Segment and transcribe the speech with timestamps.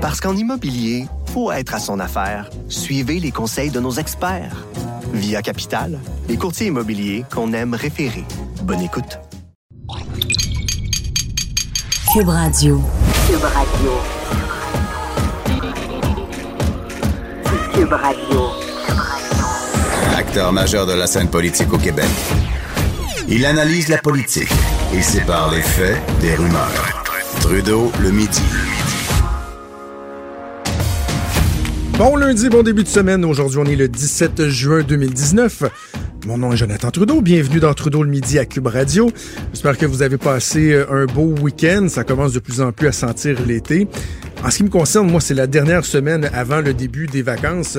[0.00, 2.48] Parce qu'en immobilier, faut être à son affaire.
[2.68, 4.64] Suivez les conseils de nos experts.
[5.12, 8.24] Via Capital, les courtiers immobiliers qu'on aime référer.
[8.62, 9.18] Bonne écoute.
[12.14, 12.80] Cube Radio.
[13.26, 13.90] Cube Radio.
[17.74, 18.40] Cube Radio.
[20.16, 22.08] Acteur majeur de la scène politique au Québec.
[23.28, 24.50] Il analyse la politique
[24.94, 27.04] et sépare les faits des rumeurs.
[27.42, 28.42] Trudeau le midi.
[32.00, 33.26] Bon lundi, bon début de semaine.
[33.26, 35.64] Aujourd'hui, on est le 17 juin 2019.
[36.26, 37.20] Mon nom est Jonathan Trudeau.
[37.20, 39.10] Bienvenue dans Trudeau le midi à Cube Radio.
[39.52, 41.88] J'espère que vous avez passé euh, un beau week-end.
[41.90, 43.86] Ça commence de plus en plus à sentir l'été.
[44.42, 47.76] En ce qui me concerne, moi, c'est la dernière semaine avant le début des vacances.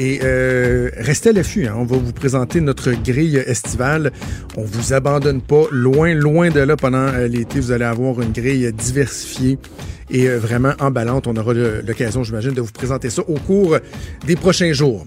[0.00, 1.68] Et euh, restez à l'affût.
[1.68, 1.74] Hein.
[1.76, 4.10] On va vous présenter notre grille estivale.
[4.56, 5.66] On vous abandonne pas.
[5.70, 7.60] Loin, loin de là pendant euh, l'été.
[7.60, 9.58] Vous allez avoir une grille diversifiée
[10.10, 11.26] et euh, vraiment emballante.
[11.26, 13.76] On aura l'occasion, j'imagine, de vous présenter ça au cours
[14.26, 15.04] des prochains jours.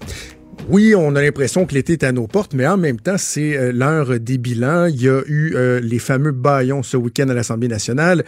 [0.68, 3.72] Oui, on a l'impression que l'été est à nos portes, mais en même temps, c'est
[3.72, 4.86] l'heure des bilans.
[4.86, 8.24] Il y a eu les fameux baillons ce week-end à l'Assemblée nationale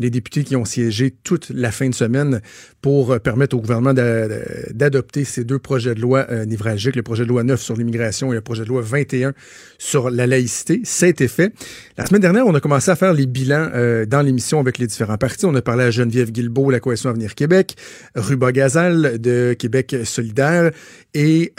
[0.00, 2.40] les députés qui ont siégé toute la fin de semaine
[2.80, 7.24] pour euh, permettre au gouvernement d'adopter ces deux projets de loi euh, névralgiques, le projet
[7.24, 9.34] de loi 9 sur l'immigration et le projet de loi 21
[9.78, 10.80] sur la laïcité.
[10.84, 11.52] Ça a été fait.
[11.98, 14.86] La semaine dernière, on a commencé à faire les bilans euh, dans l'émission avec les
[14.86, 15.44] différents partis.
[15.44, 17.76] On a parlé à Geneviève Guilbeault, la Coalition Avenir Québec,
[18.14, 20.70] Ruba Gazal de Québec solidaire
[21.12, 21.52] et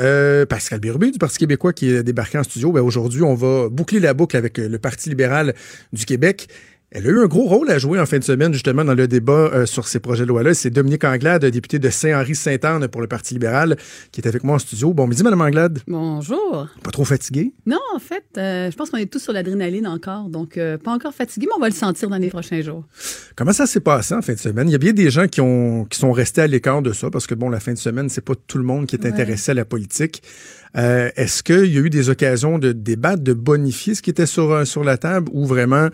[0.49, 2.71] Pascal Birubé du Parti québécois qui est débarqué en studio.
[2.71, 5.53] Ben, Aujourd'hui, on va boucler la boucle avec le Parti libéral
[5.93, 6.47] du Québec.
[6.93, 9.07] Elle a eu un gros rôle à jouer en fin de semaine, justement, dans le
[9.07, 10.53] débat euh, sur ces projets de loi-là.
[10.53, 13.77] C'est Dominique Anglade, député de Saint-Henri-Sainte-Anne pour le Parti libéral,
[14.11, 14.93] qui est avec moi en studio.
[14.93, 15.79] Bon midi, Madame Anglade.
[15.87, 16.67] Bonjour.
[16.83, 17.53] Pas trop fatigué?
[17.65, 20.27] Non, en fait, euh, je pense qu'on est tous sur l'adrénaline encore.
[20.27, 22.83] Donc, euh, pas encore fatigué, mais on va le sentir dans les prochains jours.
[23.37, 24.67] Comment ça s'est passé en fin de semaine?
[24.67, 27.09] Il y a bien des gens qui, ont, qui sont restés à l'écart de ça,
[27.09, 29.51] parce que, bon, la fin de semaine, c'est pas tout le monde qui est intéressé
[29.51, 30.23] à la politique.
[30.73, 34.67] Est-ce qu'il y a eu des occasions de débattre, de bonifier ce qui était sur,
[34.67, 35.87] sur la table ou vraiment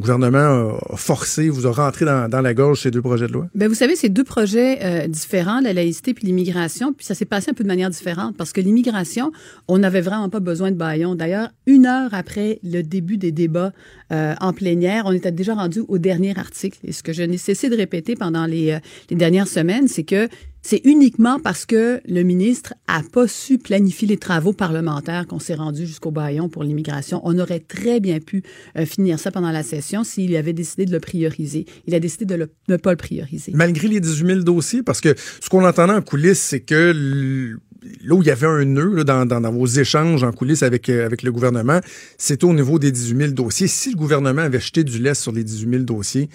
[0.00, 3.46] gouvernement a forcé, vous a rentré dans, la gorge ces deux projets de loi?
[3.54, 7.24] Bien, vous savez, c'est deux projets euh, différents, la laïcité puis l'immigration, puis ça s'est
[7.24, 9.30] passé un peu de manière différente parce que l'immigration,
[9.68, 11.14] on n'avait vraiment pas besoin de baillon.
[11.14, 13.72] D'ailleurs, une heure après le début des débats
[14.12, 16.78] euh, en plénière, on était déjà rendu au dernier article.
[16.84, 18.78] Et ce que je n'ai cessé de répéter pendant les, euh,
[19.10, 20.28] les dernières semaines, c'est que
[20.62, 25.54] c'est uniquement parce que le ministre a pas su planifier les travaux parlementaires qu'on s'est
[25.54, 27.20] rendu jusqu'au baillon pour l'immigration.
[27.24, 28.42] On aurait très bien pu
[28.76, 31.64] euh, finir ça pendant la session s'il avait décidé de le prioriser.
[31.86, 33.52] Il a décidé de ne pas le prioriser.
[33.54, 37.56] Malgré les 18 000 dossiers, parce que ce qu'on entendait en coulisses, c'est que
[38.04, 41.22] là où il y avait un nœud dans, vos échanges en coulisses avec, euh, avec
[41.22, 41.80] le gouvernement,
[42.18, 43.66] c'était au niveau des 18 000 dossiers.
[43.66, 46.28] Si le gouvernement avait jeté du lait sur les 18 000 dossiers,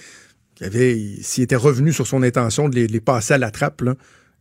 [1.21, 3.83] s'il était revenu sur son intention de les, passer à la trappe,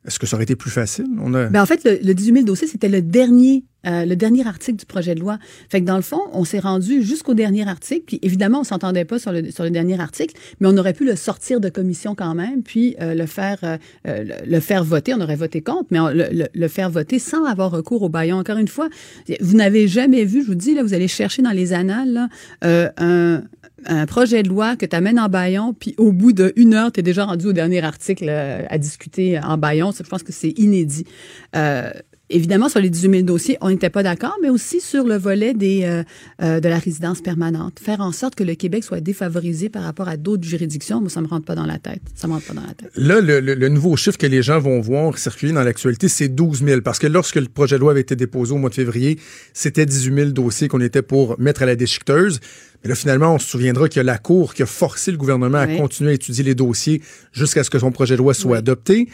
[0.06, 1.06] est-ce que ça aurait été plus facile?
[1.20, 4.46] On ben, en fait, le, le 18 000 dossiers, c'était le dernier, euh, le dernier
[4.46, 5.38] article du projet de loi.
[5.68, 8.04] Fait que dans le fond, on s'est rendu jusqu'au dernier article.
[8.06, 11.60] Puis évidemment, on s'entendait pas sur le, dernier article, mais on aurait pu le sortir
[11.60, 15.14] de commission quand même, puis euh, le faire euh, le, faire voter.
[15.14, 18.38] On aurait voté contre, mais le, le, faire voter sans avoir recours au baillon.
[18.38, 18.88] Encore une fois,
[19.40, 22.28] vous n'avez jamais vu, je vous dis, là, vous allez chercher dans les annales
[22.62, 23.42] un,
[23.86, 27.00] un projet de loi que tu amènes en baillon, puis au bout d'une heure, tu
[27.00, 29.92] es déjà rendu au dernier article à discuter en baillon.
[29.92, 31.04] Je pense que c'est inédit.
[32.30, 35.52] Évidemment, sur les 18 000 dossiers, on n'était pas d'accord, mais aussi sur le volet
[35.52, 36.02] des, euh,
[36.42, 37.78] euh, de la résidence permanente.
[37.78, 41.20] Faire en sorte que le Québec soit défavorisé par rapport à d'autres juridictions, moi, ça
[41.20, 42.00] me rentre pas dans la tête.
[42.14, 42.90] Ça me rentre pas dans la tête.
[42.96, 46.64] Là, le, le, nouveau chiffre que les gens vont voir circuler dans l'actualité, c'est 12
[46.64, 46.80] 000.
[46.80, 49.18] Parce que lorsque le projet de loi avait été déposé au mois de février,
[49.52, 52.40] c'était 18 000 dossiers qu'on était pour mettre à la déchiqueteuse.
[52.82, 55.18] Mais là, finalement, on se souviendra qu'il y a la Cour qui a forcé le
[55.18, 57.02] gouvernement à continuer à étudier les dossiers
[57.32, 59.08] jusqu'à ce que son projet de loi soit adopté.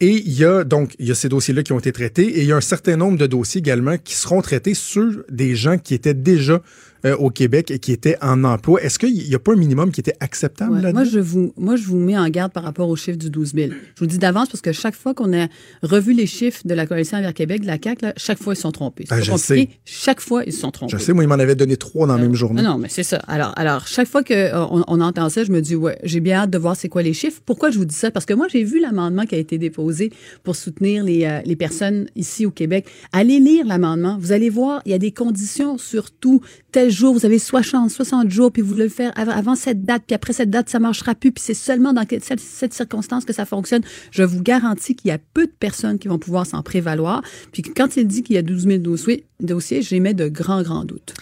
[0.00, 2.40] Et il y a donc il y a ces dossiers-là qui ont été traités et
[2.40, 5.78] il y a un certain nombre de dossiers également qui seront traités sur des gens
[5.78, 6.60] qui étaient déjà
[7.06, 8.82] euh, au Québec et qui étaient en emploi.
[8.82, 11.76] Est-ce qu'il n'y a pas un minimum qui était acceptable là Moi, je vous, moi,
[11.76, 13.72] je vous mets en garde par rapport au chiffre du 12 000.
[13.94, 15.48] Je vous dis d'avance parce que chaque fois qu'on a
[15.82, 18.72] revu les chiffres de la Coalition envers Québec, de la CAQ, chaque fois, ils sont
[18.72, 19.04] trompés.
[19.10, 19.68] Ah, je sais.
[19.84, 20.96] Chaque fois, ils sont trompés.
[20.96, 22.62] Je sais, moi, ils m'en avaient donné trois dans la même euh, journée.
[22.62, 23.18] Non, mais c'est ça.
[23.28, 26.38] Alors, alors, chaque fois qu'on euh, on entend ça, je me dis, ouais, j'ai bien
[26.38, 27.42] hâte de voir c'est quoi les chiffres.
[27.44, 28.10] Pourquoi je vous dis ça?
[28.10, 30.10] Parce que moi, j'ai vu l'amendement qui a été déposé
[30.42, 32.86] pour soutenir les, les personnes ici au Québec.
[33.12, 34.16] Allez lire l'amendement.
[34.18, 36.40] Vous allez voir, il y a des conditions, surtout
[36.72, 40.14] tel vous avez 60 60 jours, puis vous voulez le faire avant cette date, puis
[40.14, 43.82] après cette date, ça marchera plus, puis c'est seulement dans cette, circonstance que ça fonctionne.
[44.10, 47.22] Je vous garantis qu'il y a peu de personnes qui vont pouvoir s'en prévaloir.
[47.52, 50.84] Puis quand il dit qu'il y a 12 000 dossiers, dossiers j'émets de grands, grands
[50.84, 51.14] doutes.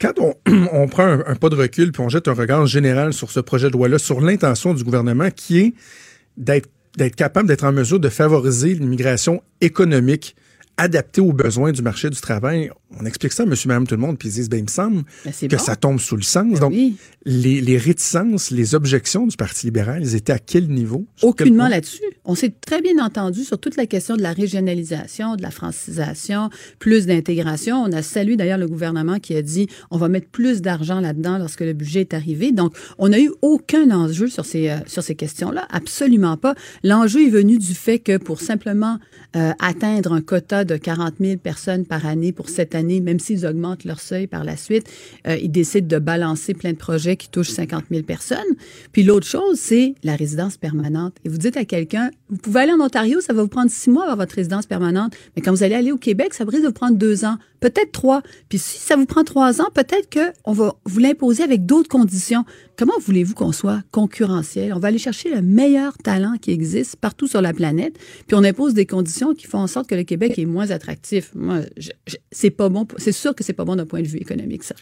[0.00, 3.40] Quand on, prend un, pas de recul puis on jette un regard général sur ce
[3.40, 5.74] projet de loi-là, sur l'intention du gouvernement qui est
[6.36, 10.34] d'être capable d'être en mesure de favoriser l'immigration économique
[10.76, 12.70] adapté aux besoins du marché du travail.
[13.00, 15.02] On explique ça, monsieur, madame, tout le monde, puis ils disent, ben, il me semble
[15.24, 15.62] Ben, que bon.
[15.62, 16.52] ça tombe sous le sens.
[16.52, 16.96] Ben Donc, oui.
[17.24, 21.06] les, les réticences, les objections du Parti libéral, ils étaient à quel niveau?
[21.22, 22.02] Aucunement là-dessus.
[22.24, 26.50] On s'est très bien entendu sur toute la question de la régionalisation, de la francisation,
[26.78, 27.82] plus d'intégration.
[27.82, 31.38] On a salué d'ailleurs le gouvernement qui a dit on va mettre plus d'argent là-dedans
[31.38, 32.52] lorsque le budget est arrivé.
[32.52, 35.66] Donc, on n'a eu aucun enjeu sur ces, euh, sur ces questions-là.
[35.70, 36.54] Absolument pas.
[36.84, 38.98] L'enjeu est venu du fait que pour simplement
[39.34, 43.46] euh, atteindre un quota de 40 000 personnes par année pour cette année, même s'ils
[43.46, 44.88] augmentent leur seuil par la suite,
[45.26, 48.38] euh, ils décident de balancer plein de projets qui touchent 50 000 personnes.
[48.92, 51.14] Puis l'autre chose, c'est la résidence permanente.
[51.24, 53.90] Et vous dites à quelqu'un, vous pouvez aller en Ontario, ça va vous prendre six
[53.90, 55.14] mois avoir votre résidence permanente.
[55.36, 57.92] Mais quand vous allez aller au Québec, ça risque de vous prendre deux ans, peut-être
[57.92, 58.22] trois.
[58.48, 62.44] Puis si ça vous prend trois ans, peut-être qu'on va vous l'imposer avec d'autres conditions.
[62.78, 64.72] Comment voulez-vous qu'on soit concurrentiel?
[64.74, 68.44] On va aller chercher le meilleur talent qui existe partout sur la planète, puis on
[68.44, 71.30] impose des conditions qui font en sorte que le Québec est moins attractif.
[71.34, 71.60] Moi,
[72.30, 72.86] c'est pas bon.
[72.96, 74.74] C'est sûr que c'est pas bon d'un point de vue économique, ça.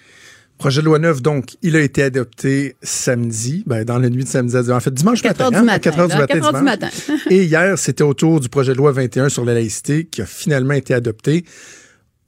[0.58, 4.28] Projet de loi 9, donc, il a été adopté samedi, ben, dans la nuit de
[4.28, 5.44] samedi à en fait, dimanche 4 matin.
[5.44, 5.90] heures du hein, à matin.
[5.90, 6.34] 4 heures du matin.
[6.34, 6.88] 4 heures du matin.
[7.30, 10.26] Et hier, c'était au tour du projet de loi 21 sur la laïcité qui a
[10.26, 11.46] finalement été adopté.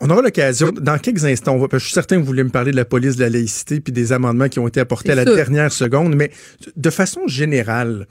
[0.05, 2.27] On aura l'occasion, dans quelques instants, on va, parce que je suis certain que vous
[2.27, 4.81] voulez me parler de la police de la laïcité puis des amendements qui ont été
[4.81, 5.37] apportés à la sûr.
[5.37, 6.33] dernière seconde, mais
[6.77, 8.09] de façon générale,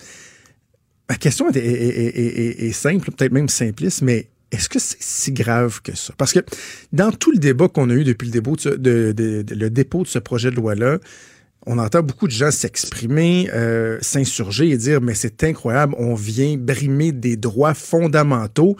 [1.10, 4.80] ma question est, est- est- est- est- est simple, peut-être même simpliste, mais est-ce que
[4.80, 6.14] c'est si grave que ça?
[6.18, 6.40] Parce que
[6.94, 9.56] dans tout le débat qu'on a eu depuis le dépôt de, ce- de- de- de-
[9.56, 10.98] le dépôt de ce projet de loi-là,
[11.66, 16.56] on entend beaucoup de gens s'exprimer, euh, s'insurger et dire mais c'est incroyable, on vient
[16.58, 18.78] brimer des droits fondamentaux.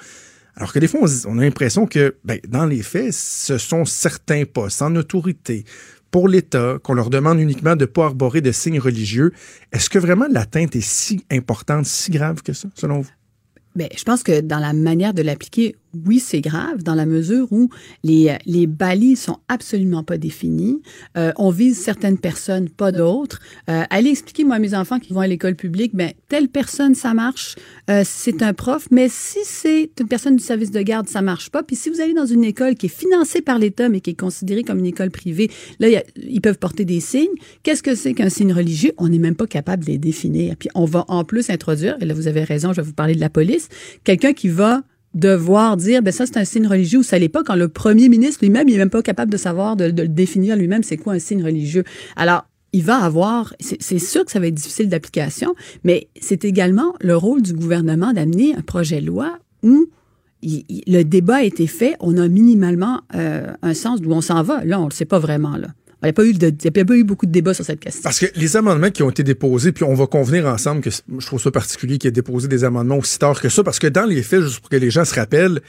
[0.62, 4.44] Alors que des fois, on, a l'impression que, ben, dans les faits, ce sont certains
[4.46, 5.66] postes en autorité
[6.12, 9.34] pour l'État qu'on leur demande uniquement de ne pas arborer de signes religieux.
[9.72, 13.10] Est-ce que vraiment l'atteinte est si importante, si grave que ça, selon vous?
[13.76, 17.52] Bien, je pense que dans la manière de l'appliquer, oui, c'est grave, dans la mesure
[17.52, 17.70] où
[18.04, 20.82] les, les balises sont absolument pas définies.
[21.18, 23.40] Euh, on vise certaines personnes, pas d'autres.
[23.70, 26.96] Euh, allez expliquer, moi, à mes enfants qui vont à l'école publique, ben, telle personne,
[26.96, 27.56] ça marche,
[27.90, 31.50] euh, c'est un prof, mais si c'est une personne du service de garde, ça marche
[31.50, 31.64] pas.
[31.64, 34.20] Puis si vous allez dans une école qui est financée par l'État, mais qui est
[34.20, 37.28] considérée comme une école privée, là, ils peuvent porter des signes.
[37.64, 38.92] Qu'est-ce que c'est qu'un signe religieux?
[38.98, 40.56] On n'est même pas capable de les définir.
[40.56, 43.16] Puis on va en plus introduire, et là, vous avez raison, je vais vous parler
[43.16, 43.70] de la police,
[44.04, 44.84] quelqu'un qui va
[45.14, 48.10] devoir dire, ben ça, c'est un signe religieux ou ça l'est pas quand le premier
[48.10, 51.14] ministre lui-même, il est même pas capable de savoir, de, le définir lui-même, c'est quoi
[51.14, 51.84] un signe religieux.
[52.16, 56.94] Alors, il va avoir, c'est sûr que ça va être difficile d'application, mais c'est également
[57.02, 59.88] le rôle du gouvernement d'amener un projet de loi où
[60.44, 64.64] le débat a été fait, on a minimalement euh, un sens d'où on s'en va.
[64.64, 65.58] Là, on ne le sait pas vraiment.
[65.58, 65.68] Là.
[66.04, 68.02] Il n'y a, pas eu y beaucoup de débats sur cette question.
[68.02, 71.26] Parce que les amendements qui ont été déposés, puis on va convenir ensemble que je
[71.26, 74.06] trouve ça particulier qu'il ait déposé des amendements aussi tard que ça, parce que dans
[74.06, 75.62] les faits, juste pour que les gens se rappellent,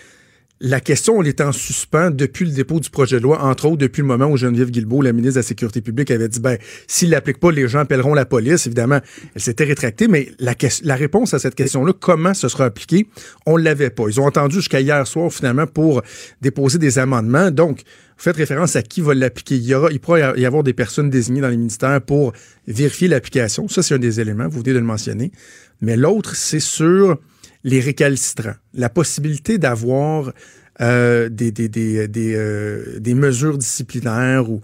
[0.65, 3.79] la question, elle était en suspens depuis le dépôt du projet de loi, entre autres
[3.79, 6.57] depuis le moment où Geneviève Guilbeault, la ministre de la Sécurité publique, avait dit, ben,
[6.87, 8.67] s'il l'applique pas, les gens appelleront la police.
[8.69, 9.01] Évidemment,
[9.35, 13.09] elle s'était rétractée, mais la réponse à cette question-là, comment ce sera appliqué,
[13.45, 14.05] on l'avait pas.
[14.09, 16.01] Ils ont entendu jusqu'à hier soir, finalement, pour
[16.41, 17.51] déposer des amendements.
[17.51, 17.83] Donc,
[18.23, 19.57] vous faites référence à qui va l'appliquer.
[19.57, 22.33] Il y il pourra y avoir des personnes désignées dans les ministères pour
[22.69, 23.67] vérifier l'application.
[23.67, 24.47] Ça, c'est un des éléments.
[24.47, 25.33] Vous venez de le mentionner.
[25.81, 27.19] Mais l'autre, c'est sur
[27.65, 28.55] les récalcitrants.
[28.75, 30.33] La possibilité d'avoir
[30.81, 34.61] euh, des, des, des, des, euh, des mesures disciplinaires ou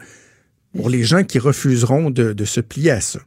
[0.76, 3.18] pour les gens qui refuseront de, de se plier à ça.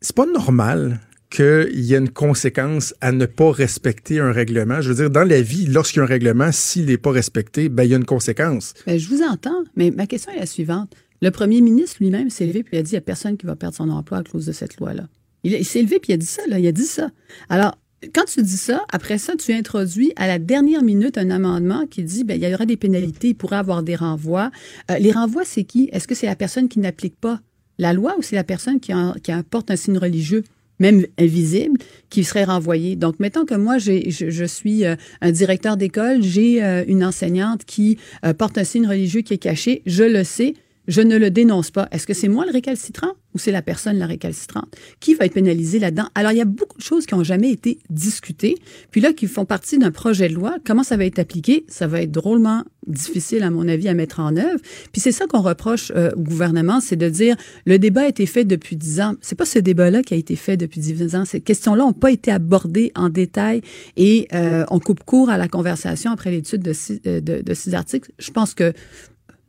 [0.00, 0.98] C'est pas normal
[1.34, 4.80] qu'il y ait une conséquence à ne pas respecter un règlement.
[4.80, 7.68] Je veux dire, dans la vie, lorsqu'il y a un règlement, s'il n'est pas respecté,
[7.68, 8.74] ben, il y a une conséquence.
[8.86, 10.94] Ben, je vous entends, mais ma question est la suivante.
[11.20, 13.56] Le premier ministre lui-même s'est levé puis a dit il n'y a personne qui va
[13.56, 15.08] perdre son emploi à cause de cette loi-là.
[15.42, 17.10] Il, s'est levé puis il a dit ça, là, il a dit ça.
[17.48, 17.76] Alors,
[18.14, 22.02] quand tu dis ça, après ça, tu introduis à la dernière minute un amendement qui
[22.04, 24.50] dit ben, il y aura des pénalités, il pourrait avoir des renvois.
[24.90, 25.88] Euh, les renvois, c'est qui?
[25.92, 27.40] Est-ce que c'est la personne qui n'applique pas
[27.78, 30.44] la loi ou c'est la personne qui, en- qui apporte un signe religieux?
[30.78, 31.78] Même invisible,
[32.10, 32.96] qui serait renvoyée.
[32.96, 37.98] Donc, mettons que moi, je suis euh, un directeur d'école, j'ai euh, une enseignante qui
[38.24, 40.54] euh, porte un signe religieux qui est caché, je le sais,
[40.86, 41.88] je ne le dénonce pas.
[41.90, 44.74] Est-ce que c'est moi le récalcitrant ou c'est la personne la récalcitrante?
[45.00, 46.08] Qui va être pénalisé là-dedans?
[46.14, 48.56] Alors, il y a beaucoup de choses qui n'ont jamais été discutées,
[48.90, 50.56] puis là, qui font partie d'un projet de loi.
[50.64, 51.64] Comment ça va être appliqué?
[51.68, 54.60] Ça va être drôlement difficile, à mon avis, à mettre en œuvre.
[54.92, 58.26] Puis c'est ça qu'on reproche euh, au gouvernement, c'est de dire, le débat a été
[58.26, 59.14] fait depuis dix ans.
[59.20, 61.24] C'est pas ce débat-là qui a été fait depuis dix ans.
[61.24, 63.62] Ces questions-là n'ont pas été abordées en détail
[63.96, 66.72] et euh, on coupe court à la conversation après l'étude de
[67.06, 68.12] euh, de, de six articles.
[68.18, 68.72] Je pense que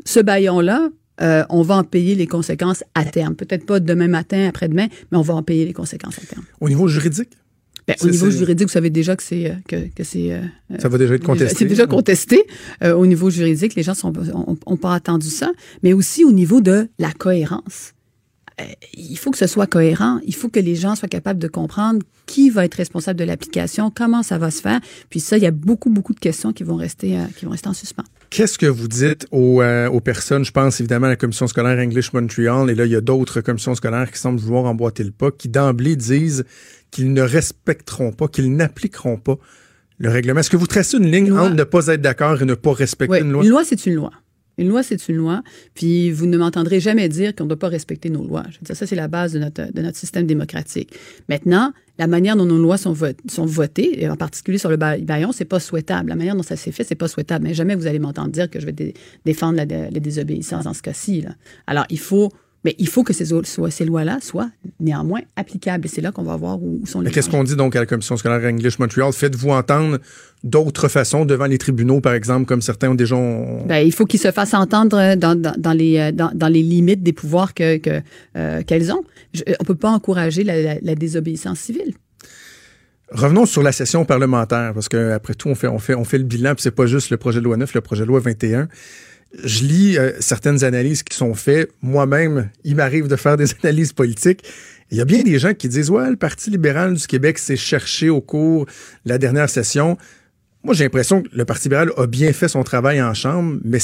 [0.06, 0.90] ce baillon-là,
[1.22, 3.36] euh, on va en payer les conséquences à terme.
[3.36, 6.44] Peut-être pas demain matin, après-demain, mais on va en payer les conséquences à terme.
[6.60, 7.30] Au niveau juridique,
[7.88, 10.42] Ben, au niveau juridique, vous savez déjà que c'est euh, que, que c'est euh,
[10.80, 11.56] Ça va déjà être contesté.
[11.60, 12.44] C'est déjà contesté
[12.84, 13.76] euh, au niveau juridique.
[13.76, 15.52] Les gens sont ont, ont pas attendu ça,
[15.84, 17.94] mais aussi au niveau de la cohérence.
[18.62, 20.20] Euh, il faut que ce soit cohérent.
[20.26, 23.92] Il faut que les gens soient capables de comprendre qui va être responsable de l'application,
[23.94, 24.80] comment ça va se faire.
[25.10, 27.52] Puis ça, il y a beaucoup beaucoup de questions qui vont rester euh, qui vont
[27.52, 28.06] rester en suspens.
[28.30, 31.78] Qu'est-ce que vous dites aux, euh, aux personnes, je pense évidemment à la commission scolaire
[31.80, 35.12] English Montreal, et là, il y a d'autres commissions scolaires qui semblent vouloir emboîter le
[35.12, 36.44] pas, qui d'emblée disent
[36.92, 39.36] qu'ils ne respecteront pas, qu'ils n'appliqueront pas
[39.98, 40.40] le règlement.
[40.42, 43.12] Est-ce que vous tracez une ligne entre ne pas être d'accord et ne pas respecter
[43.14, 43.44] Oui, une loi?
[43.44, 44.12] une loi, c'est une loi.
[44.58, 45.44] Une loi, c'est une loi.
[45.74, 48.44] Puis vous ne m'entendrez jamais dire qu'on ne doit pas respecter nos lois.
[48.50, 50.94] Je veux dire, ça, c'est la base de notre, de notre système démocratique.
[51.30, 54.78] Maintenant, la manière dont nos lois sont, vo- sont votées, et en particulier sur le
[54.78, 56.10] ba- baillon, c'est pas souhaitable.
[56.10, 57.46] La manière dont ça s'est fait, c'est pas souhaitable.
[57.48, 58.94] Mais jamais vous allez m'entendre dire que je vais dé-
[59.26, 61.24] défendre la, la désobéissance dans ce cas-ci.
[61.68, 62.32] Alors, il faut,
[62.66, 64.50] mais il faut que ces, o- soient- ces lois-là soient
[64.82, 65.86] néanmoins applicables.
[65.86, 67.76] Et c'est là qu'on va voir où, où sont les Mais Qu'est-ce qu'on dit donc
[67.78, 69.14] à la commission scolaire English Montreal?
[69.14, 70.00] Faites-vous entendre
[70.44, 73.16] d'autres façons devant les tribunaux, par exemple, comme certains ont déjà...
[73.16, 76.48] ont- Ben, il faut qu'ils se fassent entendre dans, dans, dans les, euh, dans, dans
[76.50, 77.80] les limites des pouvoirs que,
[78.36, 79.04] euh, qu'elles ont.
[79.34, 81.94] Je- on ne peut pas encourager la, la- la désobéissance civile.
[83.12, 86.18] Revenons sur la session parlementaire, parce que après tout, on fait, on fait, on fait
[86.18, 88.20] le bilan, puis c'est pas juste le projet de loi 9, le projet de loi
[88.20, 88.68] 21.
[89.44, 91.72] Je lis euh, certaines analyses qui sont faites.
[91.82, 94.44] Moi-même, il m'arrive de faire des analyses politiques.
[94.92, 97.56] Il y a bien des gens qui disent Ouais, le Parti libéral du Québec s'est
[97.56, 99.98] cherché au cours de la dernière session.
[100.64, 103.80] Moi, j'ai l'impression que le Parti libéral a bien fait son travail en Chambre, mais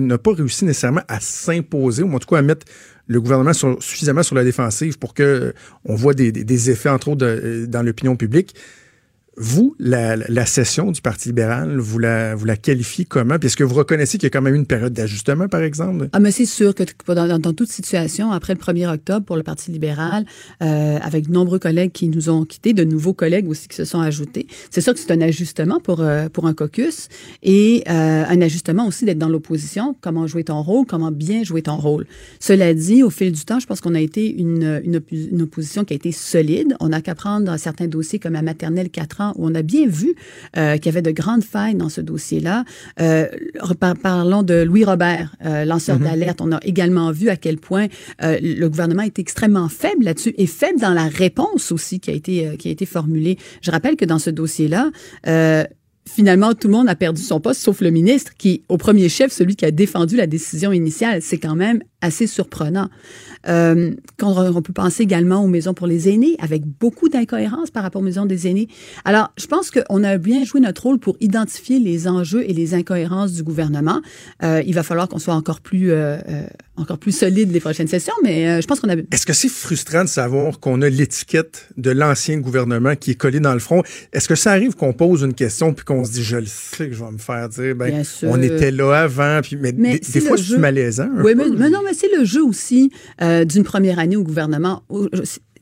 [0.00, 2.64] n'a pas réussi nécessairement à s'imposer, ou en tout cas à mettre
[3.06, 5.52] le gouvernement suffisamment sur la défensive pour que euh,
[5.84, 8.54] on voit des, effets, entre autres, euh, dans l'opinion publique.
[9.38, 13.38] Vous, la, la session du Parti libéral, vous la, vous la qualifiez comment?
[13.38, 16.08] Puis est-ce que vous reconnaissez qu'il y a quand même une période d'ajustement, par exemple?
[16.14, 19.42] Ah, mais c'est sûr que dans, dans- toute situation, après le 1er octobre pour le
[19.42, 20.24] Parti libéral,
[20.62, 23.84] euh, avec de nombreux collègues qui nous ont quittés, de nouveaux collègues aussi qui se
[23.84, 27.08] sont ajoutés, c'est sûr que c'est un ajustement pour, euh, pour un caucus
[27.42, 31.62] et euh, un ajustement aussi d'être dans l'opposition, comment jouer ton rôle, comment bien jouer
[31.62, 32.06] ton rôle.
[32.40, 35.84] Cela dit, au fil du temps, je pense qu'on a été une, une, une opposition
[35.84, 36.74] qui a été solide.
[36.80, 39.62] On n'a qu'à prendre dans certains dossiers comme la maternelle 4 ans, où on a
[39.62, 40.14] bien vu
[40.56, 42.64] euh, qu'il y avait de grandes failles dans ce dossier-là.
[43.00, 43.26] Euh,
[44.02, 46.40] parlons de Louis Robert, euh, lanceur d'alerte.
[46.40, 47.86] On a également vu à quel point
[48.20, 52.56] le gouvernement est extrêmement faible là-dessus et faible dans la réponse aussi qui a été,
[52.58, 53.38] qui a été formulée.
[53.62, 54.90] Je rappelle que dans ce dossier-là,
[56.08, 59.32] Finalement, tout le monde a perdu son poste, sauf le ministre, qui, au premier chef,
[59.32, 61.20] celui qui a défendu la décision initiale.
[61.20, 62.88] C'est quand même assez surprenant.
[63.48, 67.82] Euh, quand on, peut penser également aux maisons pour les aînés, avec beaucoup d'incohérences par
[67.82, 68.68] rapport aux maisons des aînés.
[69.04, 72.74] Alors, je pense qu'on a bien joué notre rôle pour identifier les enjeux et les
[72.74, 74.00] incohérences du gouvernement.
[74.42, 76.18] Euh, il va falloir qu'on soit encore plus, euh,
[76.76, 78.96] encore plus solide les prochaines sessions, mais je pense qu'on a...
[78.96, 83.40] Est-ce que c'est frustrant de savoir qu'on a l'étiquette de l'ancien gouvernement qui est collée
[83.40, 83.82] dans le front?
[84.12, 86.88] Est-ce que ça arrive qu'on pose une question puis qu'on se dit, je le sais
[86.88, 88.28] que je vais me faire dire, ben, Bien sûr.
[88.30, 91.08] on était là avant, puis, mais, Mais des, des fois, c'est malaisant.
[91.18, 91.50] Oui, peu.
[91.50, 92.90] mais, mais non, mais c'est le jeu aussi
[93.22, 94.82] euh, d'une première année au gouvernement.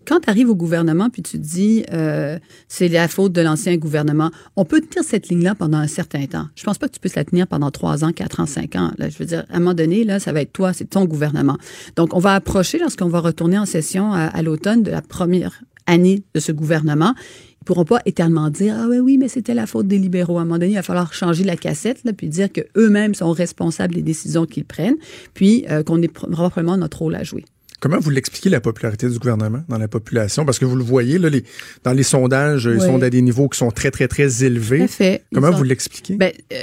[0.06, 2.38] Quand tu arrives au gouvernement puis tu te dis euh,
[2.68, 6.46] c'est la faute de l'ancien gouvernement, on peut tenir cette ligne-là pendant un certain temps.
[6.56, 8.90] Je pense pas que tu puisses la tenir pendant trois ans, quatre ans, cinq ans.
[8.98, 11.06] Là, je veux dire, à un moment donné, là, ça va être toi, c'est ton
[11.06, 11.56] gouvernement.
[11.96, 16.22] Donc, on va approcher lorsqu'on va retourner en session à l'automne de la première année
[16.34, 17.14] de ce gouvernement.
[17.60, 20.38] Ils pourront pas éternellement dire ah oui oui mais c'était la faute des libéraux.
[20.38, 23.14] À un moment donné, il va falloir changer la cassette là, puis dire que eux-mêmes
[23.14, 24.96] sont responsables des décisions qu'ils prennent,
[25.32, 27.44] puis euh, qu'on est pr- probablement notre rôle à jouer.
[27.80, 30.46] Comment vous l'expliquez, la popularité du gouvernement dans la population?
[30.46, 31.44] Parce que vous le voyez, là, les,
[31.82, 34.78] dans les sondages, ils sont à des niveaux qui sont très, très, très élevés.
[34.78, 35.24] Tout à fait.
[35.30, 36.16] Ils Comment sont- vous l'expliquez?
[36.16, 36.62] Ben, euh,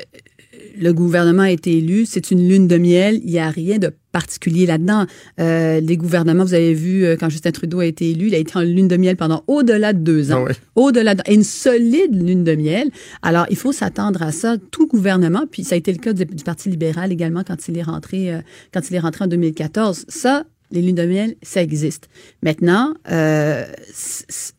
[0.79, 3.91] le gouvernement a été élu, c'est une lune de miel, il n'y a rien de
[4.11, 5.05] particulier là-dedans.
[5.39, 8.37] Euh, les gouvernements, vous avez vu, euh, quand Justin Trudeau a été élu, il a
[8.37, 10.39] été en lune de miel pendant au-delà de deux ans.
[10.39, 10.55] Ah ouais.
[10.75, 12.89] Au-delà de, une solide lune de miel.
[13.21, 16.25] Alors, il faut s'attendre à ça, tout gouvernement, puis ça a été le cas du,
[16.25, 18.41] du Parti libéral également quand il est rentré, euh,
[18.73, 20.05] quand il est rentré en 2014.
[20.07, 22.07] Ça, les lunes de miel, ça existe.
[22.43, 23.65] Maintenant, euh,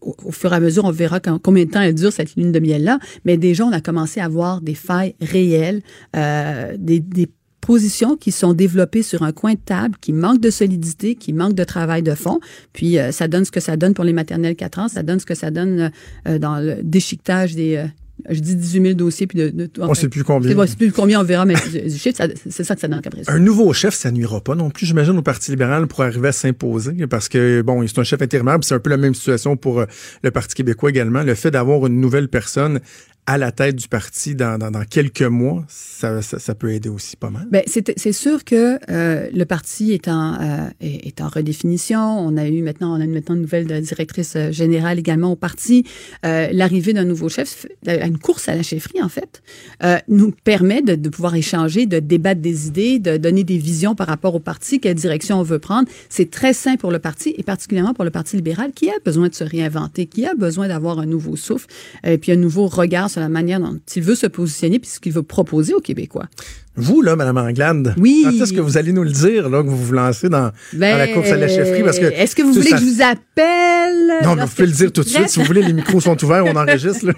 [0.01, 2.37] au, au fur et à mesure, on verra quand- combien de temps elle dure, cette
[2.37, 2.99] lune de miel-là.
[3.25, 5.81] Mais déjà, on a commencé à voir des failles réelles,
[6.17, 7.29] euh, des, des
[7.63, 11.55] positions qui sont développées sur un coin de table, qui manquent de solidité, qui manquent
[11.55, 12.41] de travail de fond.
[12.75, 15.21] Puis, euh, ça donne ce que ça donne pour les maternelles 4 ans, ça donne
[15.21, 15.91] ce que ça donne
[16.29, 17.87] euh, dans le déchiquetage des...
[18.29, 19.49] je dis 18 000 dossiers, puis de...
[19.51, 20.49] de On ne sait plus combien.
[20.51, 23.03] C'est bon, plus combien on verra, mais du chiffre, ça- c'est ça que ça donne
[23.03, 23.33] comme résultat.
[23.33, 26.33] Un nouveau chef, ça nuira pas non plus, j'imagine, au Parti libéral pour arriver à
[26.33, 29.81] s'imposer, parce que, bon, c'est un chef intérimaire, c'est un peu la même situation pour
[29.81, 29.87] euh,
[30.23, 31.23] le Parti québécois également.
[31.23, 32.81] Le fait d'avoir une nouvelle personne
[33.25, 36.89] à la tête du parti dans, dans, dans quelques mois, ça, ça, ça, peut aider
[36.89, 37.47] aussi pas mal.
[37.53, 42.01] Bien, c'est sûr que euh, le parti est en, euh, est, en redéfinition.
[42.01, 45.85] On a eu maintenant, on a maintenant une nouvelle directrice générale également au parti.
[46.27, 47.65] Euh, L'arrivée d'un nouveau chef,
[48.13, 49.43] une course à la chefferie en fait,
[49.83, 53.95] euh, nous permet de, de, pouvoir échanger, de débattre des idées, de donner des visions
[53.95, 55.89] par rapport au parti, quelle direction on veut prendre.
[56.09, 59.29] C'est très sain pour le parti et particulièrement pour le Parti libéral qui a besoin
[59.29, 61.67] de se réinventer, qui a besoin d'avoir un nouveau souffle
[62.05, 65.01] et puis un nouveau regard sur la manière dont il veut se positionner puis ce
[65.01, 66.29] qu'il veut proposer aux Québécois.
[66.75, 68.23] Vous, là, Mme Anglade, oui.
[68.25, 70.93] quand est-ce que vous allez nous le dire, là, que vous vous lancez dans, ben,
[70.93, 71.83] dans la course à la chefferie?
[71.83, 72.77] Parce que, est-ce que vous voulez ça...
[72.77, 74.25] que je vous appelle?
[74.25, 75.29] Non, mais vous pouvez le dire tout de suite.
[75.29, 77.07] si vous voulez, les micros sont ouverts, on enregistre.
[77.07, 77.13] Là.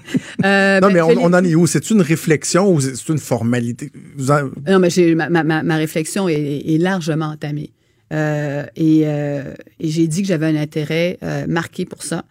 [0.45, 1.69] Euh, non, ben, mais on, on, en est où?
[1.69, 3.93] C'est une réflexion ou c'est une formalité?
[4.29, 4.51] En...
[4.69, 7.71] Non, mais ma, ma, ma, réflexion est, est largement entamée.
[8.13, 12.25] Euh, et, euh, et j'ai dit que j'avais un intérêt euh, marqué pour ça.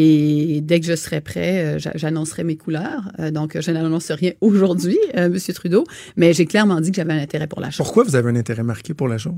[0.00, 3.10] Et dès que je serai prêt, euh, j'annoncerai mes couleurs.
[3.18, 5.38] Euh, donc, je n'annonce rien aujourd'hui, euh, M.
[5.52, 5.84] Trudeau,
[6.16, 7.84] mais j'ai clairement dit que j'avais un intérêt pour la chose.
[7.84, 9.34] Pourquoi vous avez un intérêt marqué pour la chose?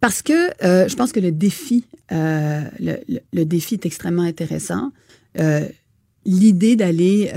[0.00, 4.22] Parce que euh, je pense que le défi, euh, le, le, le, défi est extrêmement
[4.22, 4.90] intéressant.
[5.38, 5.66] Euh,
[6.26, 7.32] L'idée d'aller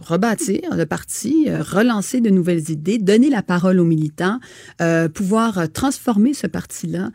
[0.00, 4.40] rebâtir le parti, relancer de nouvelles idées, donner la parole aux militants,
[5.12, 7.10] pouvoir transformer ce parti-là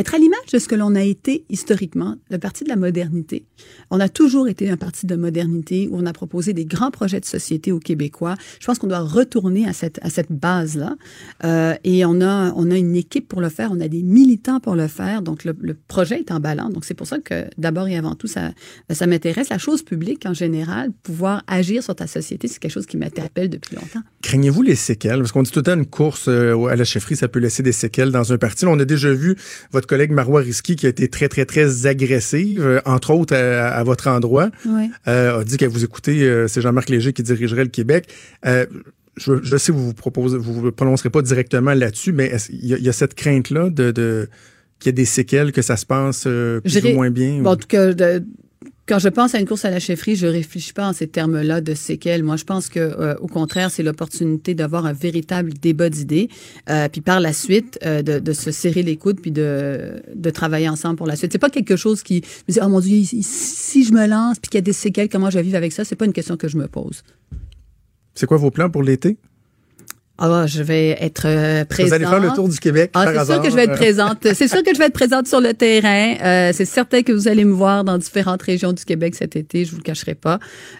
[0.00, 3.44] être à l'image de ce que l'on a été historiquement, le parti de la modernité.
[3.90, 7.20] On a toujours été un parti de modernité où on a proposé des grands projets
[7.20, 8.34] de société aux Québécois.
[8.60, 10.96] Je pense qu'on doit retourner à cette, à cette base-là.
[11.44, 14.58] Euh, et on a, on a une équipe pour le faire, on a des militants
[14.60, 15.22] pour le faire.
[15.22, 15.54] Donc, le,
[15.88, 16.70] projet est emballant.
[16.70, 18.52] Donc, c'est pour ça que d'abord et avant tout, ça,
[18.90, 19.50] ça m'intéresse.
[19.50, 23.50] La chose publique en général, pouvoir agir sur ta société, c'est quelque chose qui m'interpelle
[23.50, 24.00] depuis longtemps.
[24.22, 25.18] Craignez-vous les séquelles?
[25.18, 27.62] Parce qu'on dit tout le temps une course euh, à la chefferie, ça peut laisser
[27.62, 28.64] des séquelles dans un parti.
[28.66, 29.36] On a déjà vu
[29.72, 33.70] votre collègue Marois Risky qui a été très, très, très agressive, euh, entre autres à,
[33.70, 34.88] à votre endroit, oui.
[35.08, 38.06] euh, a dit qu'elle vous écoutez, euh, c'est Jean-Marc Léger qui dirigerait le Québec.
[38.46, 38.66] Euh,
[39.16, 42.66] je, je, sais que vous vous proposez, vous vous prononcerez pas directement là-dessus, mais il
[42.66, 44.28] y, y, a cette crainte-là de, de
[44.78, 47.42] qu'il y ait des séquelles, que ça se passe euh, plus ou moins bien?
[47.42, 48.24] Bon, en tout cas, de,
[48.90, 51.60] quand je pense à une course à la chefferie, je réfléchis pas en ces termes-là
[51.60, 52.24] de séquelles.
[52.24, 56.28] Moi, je pense que, euh, au contraire, c'est l'opportunité d'avoir un véritable débat d'idées,
[56.68, 60.68] euh, puis par la suite euh, de, se serrer les coudes, puis de, de travailler
[60.68, 61.30] ensemble pour la suite.
[61.30, 64.50] C'est pas quelque chose qui me dit oh mon Dieu, si je me lance, puis
[64.50, 66.36] qu'il y a des séquelles, comment je vais vivre avec ça C'est pas une question
[66.36, 67.04] que je me pose.
[68.16, 69.18] C'est quoi vos plans pour l'été?
[70.20, 71.88] Ah, je vais être euh, présente.
[71.88, 72.90] Vous allez faire le tour du Québec.
[72.94, 74.18] Ah, c'est sûr que je vais être présente.
[74.34, 76.14] c'est sûr que je vais être présente sur le terrain.
[76.22, 79.64] Euh, c'est certain que vous allez me voir dans différentes régions du Québec cet été.
[79.64, 80.38] Je vous le cacherai pas.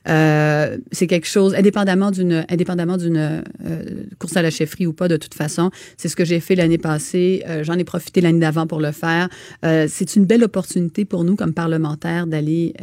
[0.09, 5.09] Euh, c'est quelque chose, indépendamment d'une, indépendamment d'une euh, course à la chefferie ou pas,
[5.09, 5.70] de toute façon.
[5.96, 7.42] C'est ce que j'ai fait l'année passée.
[7.48, 9.29] Euh, j'en ai profité l'année d'avant pour le faire.
[9.64, 12.74] Euh, c'est une belle opportunité pour nous comme parlementaires d'aller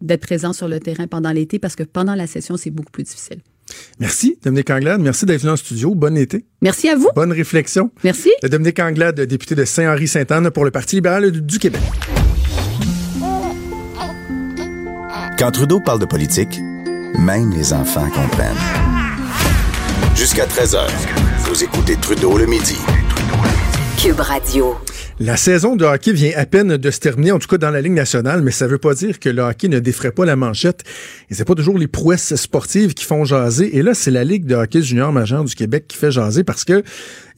[0.00, 3.04] d'être présents sur le terrain pendant l'été parce que pendant la session, c'est beaucoup plus
[3.04, 3.38] difficile.
[4.00, 5.00] Merci, Dominique Anglade.
[5.00, 5.94] Merci d'être venu en studio.
[5.94, 6.44] Bon été.
[6.62, 7.08] Merci à vous.
[7.14, 7.90] Bonne réflexion.
[8.02, 8.30] Merci.
[8.42, 11.80] Dominique Anglade, député de Saint-Henri-Sainte-Anne pour le Parti libéral du Québec.
[15.38, 16.60] Quand Trudeau parle de politique,
[17.18, 18.56] même les enfants comprennent.
[20.14, 20.86] Jusqu'à 13h,
[21.40, 22.76] vous écoutez Trudeau le midi.
[24.00, 24.76] Cube Radio.
[25.20, 27.80] La saison de hockey vient à peine de se terminer, en tout cas dans la
[27.80, 30.82] Ligue nationale, mais ça veut pas dire que le hockey ne défraie pas la manchette.
[31.30, 33.76] Et c'est pas toujours les prouesses sportives qui font jaser.
[33.76, 36.64] Et là, c'est la Ligue de hockey junior majeur du Québec qui fait jaser parce
[36.64, 36.82] que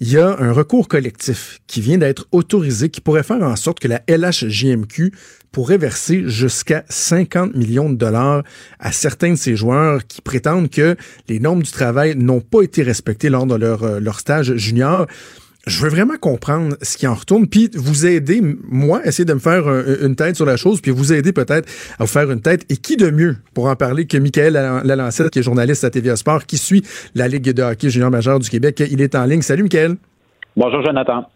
[0.01, 3.79] il y a un recours collectif qui vient d'être autorisé qui pourrait faire en sorte
[3.79, 5.13] que la LHJMQ
[5.53, 8.43] pourrait verser jusqu'à 50 millions de dollars
[8.79, 10.97] à certains de ces joueurs qui prétendent que
[11.29, 15.07] les normes du travail n'ont pas été respectées lors de leur, leur stage junior
[15.67, 19.39] je veux vraiment comprendre ce qui en retourne, puis vous aider, moi, essayer de me
[19.39, 19.67] faire
[20.03, 22.65] une tête sur la chose, puis vous aider peut-être à vous faire une tête.
[22.71, 24.53] Et qui de mieux pour en parler que Michael
[24.85, 28.39] Lalancette, qui est journaliste à TVA Sport, qui suit la Ligue de hockey junior majeur
[28.39, 28.83] du Québec.
[28.91, 29.43] Il est en ligne.
[29.43, 29.97] Salut, Michael.
[30.57, 31.27] Bonjour, Jonathan.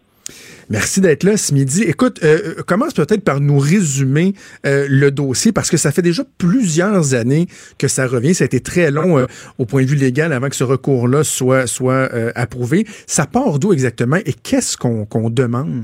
[0.71, 1.83] Merci d'être là ce midi.
[1.83, 4.33] Écoute, euh, commence peut-être par nous résumer
[4.65, 8.33] euh, le dossier parce que ça fait déjà plusieurs années que ça revient.
[8.33, 9.25] Ça a été très long euh,
[9.57, 12.87] au point de vue légal avant que ce recours-là soit, soit euh, approuvé.
[13.05, 15.83] Ça part d'où exactement et qu'est-ce qu'on qu'on demande?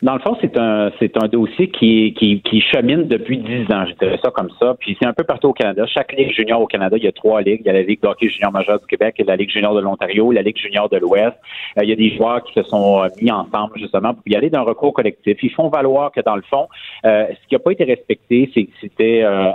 [0.00, 3.84] Dans le fond, c'est un c'est un dossier qui, qui, qui chemine depuis dix ans,
[3.86, 4.74] je dirais ça comme ça.
[4.78, 5.84] Puis c'est un peu partout au Canada.
[5.86, 7.60] Chaque ligue junior au Canada, il y a trois ligues.
[7.60, 9.80] Il y a la Ligue de hockey junior majeur du Québec, la Ligue junior de
[9.80, 11.36] l'Ontario, la Ligue junior de l'Ouest.
[11.78, 14.34] Euh, il y a des joueurs qui se sont euh, mis ensemble justement pour y
[14.34, 15.38] aller d'un recours collectif.
[15.42, 16.68] Ils font valoir que dans le fond,
[17.04, 19.50] euh, ce qui n'a pas été respecté, c'est que c'était euh,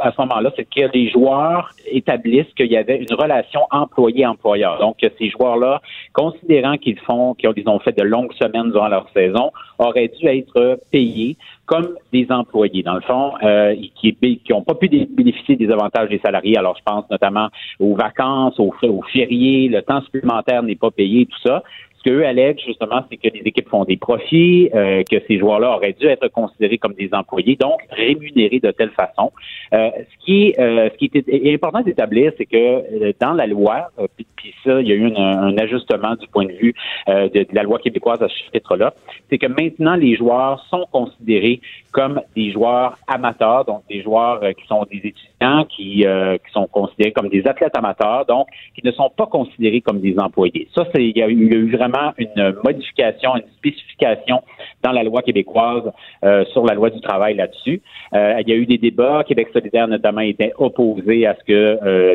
[0.00, 4.78] à, ce moment-là, c'est que les joueurs établissent qu'il y avait une relation employé-employeur.
[4.78, 5.80] Donc ces joueurs-là,
[6.12, 10.80] considérant qu'ils font qu'ils ont fait de longues semaines durant leur saison, auraient dû être
[10.90, 14.16] payés comme des employés, dans le fond, euh, qui
[14.50, 16.56] n'ont pas pu bénéficier des avantages des salariés.
[16.58, 21.26] Alors, je pense notamment aux vacances, aux, aux fériés, le temps supplémentaire n'est pas payé,
[21.26, 21.62] tout ça.
[22.02, 25.76] Ce qu'eux allèguent, justement, c'est que les équipes font des profits, euh, que ces joueurs-là
[25.76, 29.32] auraient dû être considérés comme des employés, donc rémunérés de telle façon.
[29.72, 34.54] Euh, ce qui euh, ce qui est important d'établir, c'est que dans la loi, puis,
[34.64, 36.74] ça, il y a eu un, ajustement du point de vue
[37.06, 38.94] de, la loi québécoise à ce chapitre-là,
[39.30, 41.60] c'est que maintenant les joueurs sont considérés
[41.92, 47.12] comme des joueurs amateurs, donc des joueurs qui sont des étudiants, qui, qui sont considérés
[47.12, 50.68] comme des athlètes amateurs, donc qui ne sont pas considérés comme des employés.
[50.74, 54.42] Ça, c'est il y a eu, vraiment une modification, une spécification
[54.82, 55.90] dans la loi québécoise
[56.24, 57.80] euh, sur la loi du travail là-dessus.
[58.14, 59.24] Euh, il y a eu des débats.
[59.24, 62.14] Québec solidaire, notamment, était opposé à ce que euh,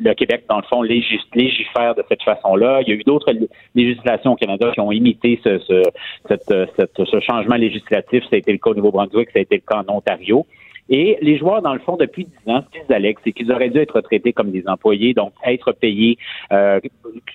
[0.00, 2.80] le, Québec, dans le fond, légifère de cette façon-là.
[2.82, 3.32] Il y a eu d'autres
[3.74, 5.58] législations au Canada qui ont imité ce,
[6.28, 8.22] ce changement législatif.
[8.24, 10.46] Ça a été le au Nouveau-Brunswick, ça a été le cas en Ontario.
[10.90, 13.68] Et les joueurs, dans le fond, depuis 10 ans, ce qu'ils allaient, c'est qu'ils auraient
[13.68, 16.16] dû être traités comme des employés, donc être payés,
[16.50, 16.80] euh,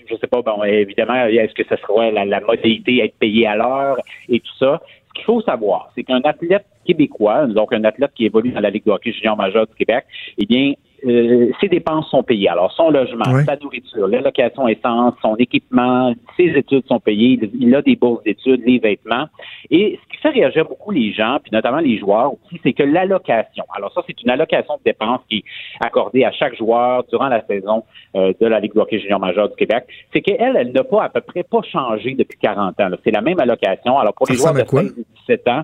[0.10, 3.98] je sais pas, bon, évidemment, est-ce que ce serait la, modalité, être payé à l'heure
[4.28, 4.82] et tout ça.
[5.10, 8.72] Ce qu'il faut savoir, c'est qu'un athlète québécois, donc un athlète qui évolue dans la
[8.72, 10.06] Ligue de hockey junior majeur du Québec,
[10.40, 10.74] eh bien,
[11.06, 12.50] euh, ses dépenses sont payées.
[12.50, 17.40] Alors, son logement, sa nourriture, l'allocation essence, son équipement, ses études sont payées.
[17.60, 19.26] Il a des bourses d'études, les vêtements.
[19.70, 22.84] Et ce qui fait réagir beaucoup les gens, puis notamment les joueurs aussi, c'est que
[22.84, 25.44] l'allocation, alors ça, c'est une allocation de dépenses qui est
[25.86, 27.84] accordée à chaque joueur durant la saison
[28.16, 31.04] euh, de la Ligue de hockey junior majeur du Québec, c'est qu'elle, elle, n'a pas
[31.04, 32.90] à peu près pas changé depuis 40 ans.
[33.04, 33.98] C'est la même allocation.
[33.98, 34.94] Alors, pour les joueurs de 16
[35.28, 35.62] 17 ans,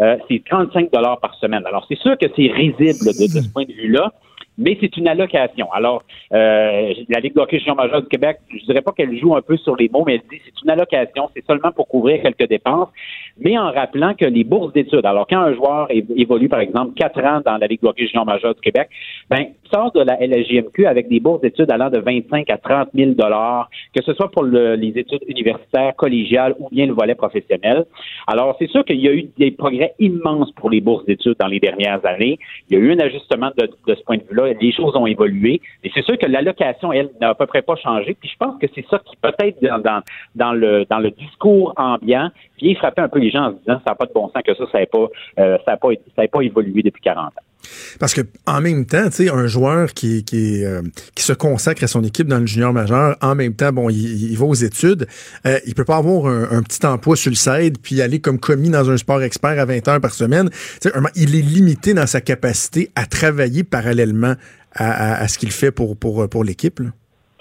[0.00, 1.62] euh, c'est 35 dollars par semaine.
[1.66, 4.12] Alors, c'est sûr que c'est risible de ce point de vue-là
[4.58, 5.70] mais c'est une allocation.
[5.72, 9.34] Alors, euh, la Ligue de hockey junior majeur du Québec, je dirais pas qu'elle joue
[9.34, 12.22] un peu sur les mots, mais elle dit c'est une allocation, c'est seulement pour couvrir
[12.22, 12.88] quelques dépenses,
[13.38, 17.22] mais en rappelant que les bourses d'études, alors quand un joueur évolue, par exemple, quatre
[17.24, 18.88] ans dans la Ligue de hockey junior majeur du Québec,
[19.30, 23.12] ben, sort de la LGMQ avec des bourses d'études allant de 25 à 30 000
[23.12, 27.84] dollars, que ce soit pour les études universitaires, collégiales ou bien le volet professionnel.
[28.26, 31.46] Alors, c'est sûr qu'il y a eu des progrès immenses pour les bourses d'études dans
[31.46, 32.38] les dernières années.
[32.68, 35.06] Il y a eu un ajustement de, de ce point de vue-là les choses ont
[35.06, 35.60] évolué.
[35.82, 38.16] Mais c'est sûr que l'allocation, elle, n'a à peu près pas changé.
[38.18, 39.60] Puis je pense que c'est ça qui peut-être
[40.34, 43.94] dans, le, discours ambiant vient frapper un peu les gens en se disant ça n'a
[43.94, 44.86] pas de bon sens que ça, ça n'a
[45.38, 45.58] euh,
[46.30, 47.51] pas évolué depuis 40 ans.
[47.98, 50.82] Parce que en même temps, tu sais, un joueur qui, qui, euh,
[51.14, 54.36] qui se consacre à son équipe dans le junior majeur, en même temps, bon, il,
[54.36, 55.06] va aux études,
[55.46, 58.70] euh, il peut pas avoir un, petit emploi sur le side puis aller comme commis
[58.70, 60.50] dans un sport expert à 20 heures par semaine.
[60.80, 64.34] Tu sais, il est limité dans sa capacité à travailler parallèlement
[64.74, 66.80] à, à, ce qu'il fait pour, pour, pour l'équipe.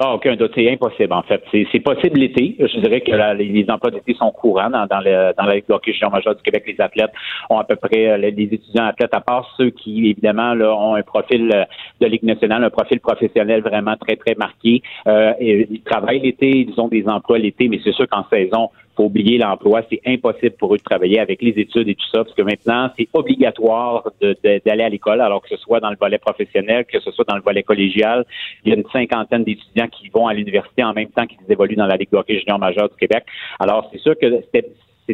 [0.04, 0.52] Ah, aucun doute.
[0.56, 1.44] C'est impossible, en fait.
[1.52, 2.56] C'est possible l'été.
[2.60, 5.66] Je dirais que les, emplois d'été sont courants dans, dans, le, dans la Ligue
[6.12, 6.64] majeur du Québec.
[6.66, 7.12] Les athlètes
[7.52, 10.96] ont à peu près, euh, les, étudiants athlètes, à part ceux qui, évidemment, là, ont
[10.96, 11.66] un profil euh,
[12.00, 14.82] de Ligue nationale, un profil professionnel vraiment très, très marqué.
[15.06, 18.72] Euh, ils travaillent l'été, ils ont des emplois l'été, mais c'est sûr qu'en saison,
[19.06, 19.82] oublier l'emploi.
[19.90, 22.90] C'est impossible pour eux de travailler avec les études et tout ça, parce que maintenant,
[22.98, 27.12] c'est obligatoire d'aller à l'école, alors que ce soit dans le volet professionnel, que ce
[27.12, 28.26] soit dans le volet collégial.
[28.64, 31.76] Il y a une cinquantaine d'étudiants qui vont à l'université en même temps qu'ils évoluent
[31.76, 33.24] dans la Ligue de junior majeur du Québec.
[33.60, 34.68] Alors, c'est sûr que c'était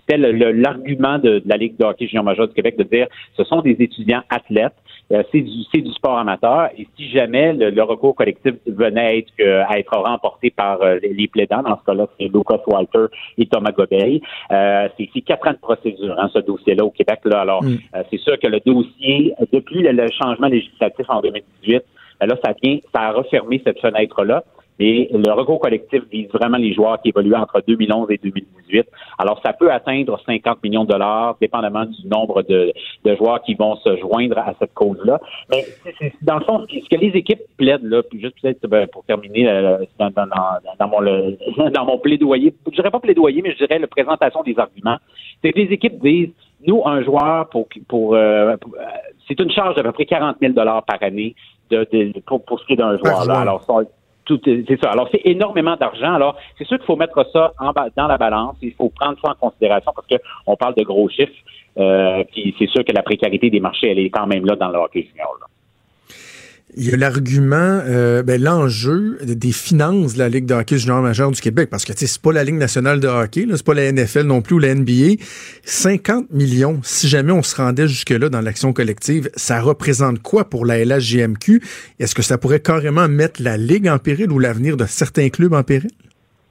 [0.09, 3.75] l'argument de, la Ligue de hockey junior majeur du Québec de dire ce sont des
[3.79, 4.73] étudiants athlètes
[5.13, 6.69] euh, c'est du, du sport amateur.
[6.77, 11.27] Et si jamais le, recours collectif venait être, euh, à être remporté par euh, les,
[11.27, 13.05] plaidants, dans ce cas-là, c'est Lucas Walter
[13.37, 17.19] et Thomas Gobeil, c'est quatre ans de procédure, hein, ce dossier-là au Québec.
[17.25, 17.41] Là.
[17.41, 17.77] Alors, mm.
[18.09, 21.83] c'est sûr que le dossier, depuis le, changement législatif en 2018,
[22.21, 24.43] là, ça vient, ça a refermé cette fenêtre-là.
[24.79, 28.87] Et le recours collectif vise vraiment les joueurs qui évoluent entre 2011 et 2018.
[29.17, 32.73] Alors, ça peut atteindre 50 millions de dollars, dépendamment du nombre de,
[33.17, 35.19] joueurs qui vont se joindre à cette cause-là.
[35.49, 35.65] Mais
[35.99, 39.03] c'est, dans le fond, ce que les équipes plaident, là, puis juste peut-être ben, pour
[39.05, 41.01] terminer euh, dans, mon,
[41.71, 44.97] dans mon plaidoyer, je dirais pas plaidoyer, mais je dirais la présentation des arguments,
[45.41, 46.33] c'est que les équipes disent,
[46.65, 48.57] nous, un joueur, pour, pour, euh, euh,
[49.27, 51.35] c'est une charge d'à peu près 40 000 dollars par année
[51.69, 51.85] de,
[52.25, 53.25] pour, pour ce qui est d'un joueur.
[53.25, 53.39] Là.
[53.39, 53.63] Alors,
[54.27, 54.91] c'est ça.
[54.91, 56.13] Alors, c'est énormément d'argent.
[56.13, 58.55] Alors, c'est sûr qu'il faut mettre ça en, dans la balance.
[58.61, 61.31] Il faut prendre ça en considération parce qu'on parle de gros chiffres.
[61.77, 64.69] Euh, puis c'est sûr que la précarité des marchés, elle est quand même là dans
[64.69, 65.07] le hockey.
[66.79, 71.01] Il y a l'argument, euh, ben, l'enjeu des finances de la Ligue de hockey junior
[71.01, 73.91] majeur du Québec, parce que c'est pas la Ligue nationale de hockey, c'est pas la
[73.91, 75.15] NFL non plus ou la NBA.
[75.65, 80.67] 50 millions, si jamais on se rendait jusque-là dans l'action collective, ça représente quoi pour
[80.67, 81.63] la LHJMQ?
[81.97, 85.53] Est-ce que ça pourrait carrément mettre la Ligue en péril ou l'avenir de certains clubs
[85.53, 85.89] en péril?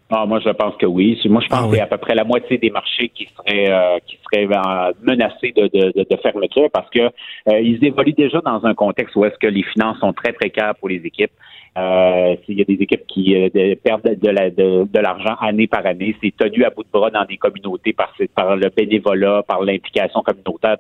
[0.09, 1.21] Ah, moi, je pense que oui.
[1.29, 1.77] Moi, je pense Ah que oui.
[1.77, 5.53] c'est à peu près la moitié des marchés qui seraient euh, qui seraient euh, menacés
[5.57, 9.25] de, de, de, de fermeture parce que euh, ils évoluent déjà dans un contexte où
[9.25, 11.33] est-ce que les finances sont très précaires pour les équipes.
[11.77, 15.35] Euh, il y a des équipes qui euh, de- perdent de, la- de, de l'argent
[15.41, 16.17] année par année.
[16.23, 20.77] C'est tenu à bout de bras dans des communautés par, le bénévolat, par l'implication communautaire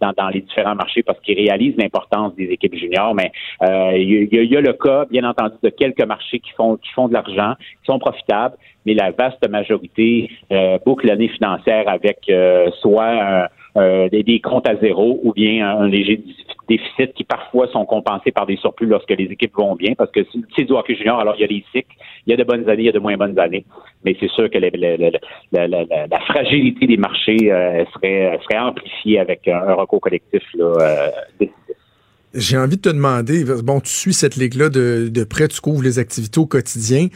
[0.00, 3.14] dans, les différents marchés parce qu'ils réalisent l'importance des équipes juniors.
[3.14, 3.30] Mais
[3.62, 7.54] euh, il y, a- le cas, bien entendu, de quelques marchés qui font de l'argent,
[7.60, 14.08] qui sont profitables, mais la vaste majorité euh, boucle l'année financière avec euh, soit euh,
[14.08, 16.22] des, comptes à zéro ou bien un, léger
[16.68, 20.20] déficit qui parfois sont compensés par des surplus lorsque les équipes vont bien parce que
[20.56, 21.94] c'est du hockey junior, alors il y a des cycles,
[22.26, 23.64] il y a de bonnes années, il y a de moins bonnes années,
[24.04, 27.38] mais c'est sûr que la, fragilité des marchés
[27.92, 31.10] serait, amplifiée avec un, recours collectif là.
[32.32, 35.82] J'ai envie de te demander, bon, tu suis cette ligue-là de, de près, tu couvres
[35.82, 37.08] les activités au quotidien.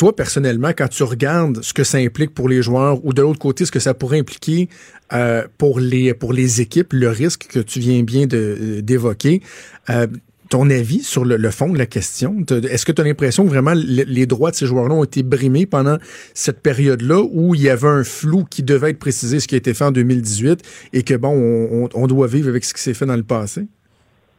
[0.00, 3.38] Toi, personnellement, quand tu regardes ce que ça implique pour les joueurs ou de l'autre
[3.38, 4.70] côté, ce que ça pourrait impliquer
[5.12, 9.42] euh, pour, les, pour les équipes, le risque que tu viens bien de- d'évoquer,
[9.90, 10.06] euh,
[10.48, 13.74] ton avis sur le, fond de la question, est-ce que tu as l'impression que vraiment
[13.74, 15.98] le- les droits de ces joueurs-là ont été brimés pendant
[16.32, 19.58] cette période-là où il y avait un flou qui devait être précisé, ce qui a
[19.58, 20.62] été fait en 2018,
[20.94, 23.22] et que, bon, on, on- on doit vivre avec ce qui s'est fait dans le
[23.22, 23.66] passé?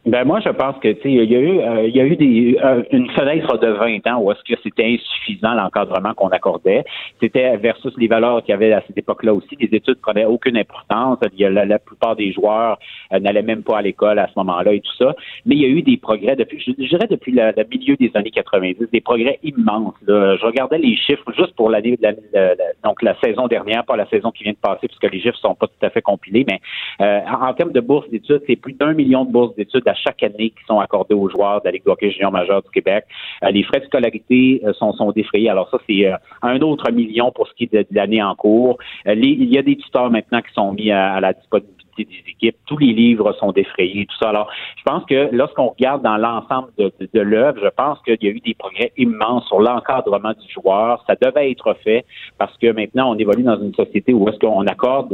[0.05, 2.05] Ben moi, je pense que tu sais, il y a eu, euh, il y a
[2.05, 6.29] eu des, euh, une fenêtre de 20 ans où est-ce que c'était insuffisant l'encadrement qu'on
[6.29, 6.83] accordait.
[7.21, 9.55] C'était versus les valeurs qu'il y avait à cette époque-là aussi.
[9.59, 11.19] Les études prenaient aucune importance.
[11.33, 12.79] Il y a la, plupart des joueurs
[13.13, 15.15] euh, n'allaient même pas à l'école à ce moment-là et tout ça.
[15.45, 18.31] Mais il y a eu des progrès depuis, je dirais depuis le, milieu des années
[18.31, 19.93] 90, des progrès immenses.
[20.07, 24.31] Je regardais les chiffres juste pour l'année, la- donc la saison dernière, pas la saison
[24.31, 26.45] qui vient de passer, puisque les chiffres sont pas tout à fait compilés.
[26.49, 26.59] Mais
[27.01, 30.49] euh, en termes de bourses d'études, c'est plus d'un million de bourses d'études chaque année
[30.49, 33.05] qui sont accordées aux joueurs de la Ligue de hockey junior majeur du Québec.
[33.43, 35.49] Euh, les frais de scolarité euh, sont, défrayés.
[35.49, 38.77] Alors ça, c'est euh, un autre million pour ce qui est de, l'année en cours.
[39.05, 42.57] Il y a des tuteurs maintenant qui sont mis à, à la disponibilité des équipes.
[42.65, 44.29] Tous les livres sont défrayés, tout ça.
[44.29, 48.17] Alors, je pense que lorsqu'on regarde dans l'ensemble de, de, de l'œuvre, je pense qu'il
[48.21, 51.03] y a eu des progrès immenses sur l'encadrement du joueur.
[51.07, 52.05] Ça devait être fait
[52.37, 55.11] parce que maintenant, on évolue dans une société où est-ce qu'on accorde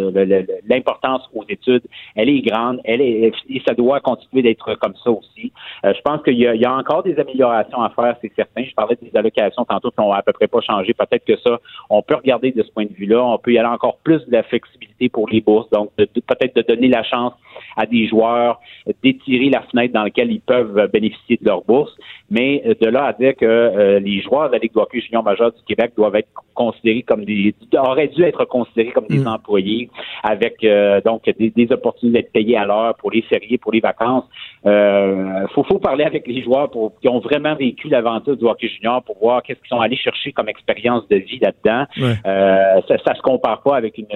[0.67, 1.83] l'importance aux études.
[2.15, 5.51] Elle est grande, elle est, et ça doit continuer d'être comme ça aussi.
[5.85, 8.63] Euh, je pense qu'il y, y a encore des améliorations à faire, c'est certain.
[8.63, 10.93] Je parlais des allocations tantôt qui n'ont à peu près pas changé.
[10.93, 11.59] Peut-être que ça,
[11.89, 13.23] on peut regarder de ce point de vue-là.
[13.23, 15.69] On peut y aller encore plus de la flexibilité pour les bourses.
[15.71, 17.33] Donc, peut-être de donner la chance
[17.75, 18.59] à des joueurs
[19.03, 21.95] d'étirer la fenêtre dans laquelle ils peuvent bénéficier de leur bourse.
[22.29, 25.01] Mais euh, de là à dire que euh, les joueurs de la Ligue de hockey
[25.01, 29.17] junior majeur du Québec doivent être considérés comme des auraient dû être considérés comme des
[29.17, 29.27] Mm.
[29.27, 29.89] employés
[30.23, 33.79] avec euh, donc des, des opportunités d'être payés à l'heure pour les fériés, pour les
[33.79, 34.25] vacances.
[34.65, 38.67] Euh, faut, faut parler avec les joueurs pour, qui ont vraiment vécu l'aventure du hockey
[38.67, 41.85] junior pour voir qu'est-ce qu'ils sont allés chercher comme expérience de vie là-dedans.
[42.01, 42.15] Ouais.
[42.25, 44.07] Euh, ça, ça se compare pas avec une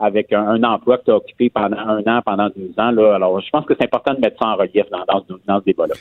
[0.00, 2.90] avec un, un emploi que tu as occupé pendant un an, pendant deux ans.
[2.90, 3.14] Là.
[3.14, 5.60] Alors, je pense que c'est important de mettre ça en relief dans, dans, ce- dans
[5.60, 5.94] ce débat-là.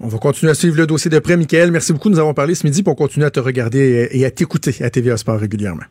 [0.00, 1.36] On va continuer à suivre le dossier de près.
[1.36, 2.08] Michael, merci beaucoup.
[2.08, 5.16] Nous avons parlé ce midi pour continuer à te regarder et à t'écouter à TVA
[5.16, 5.82] Sport régulièrement.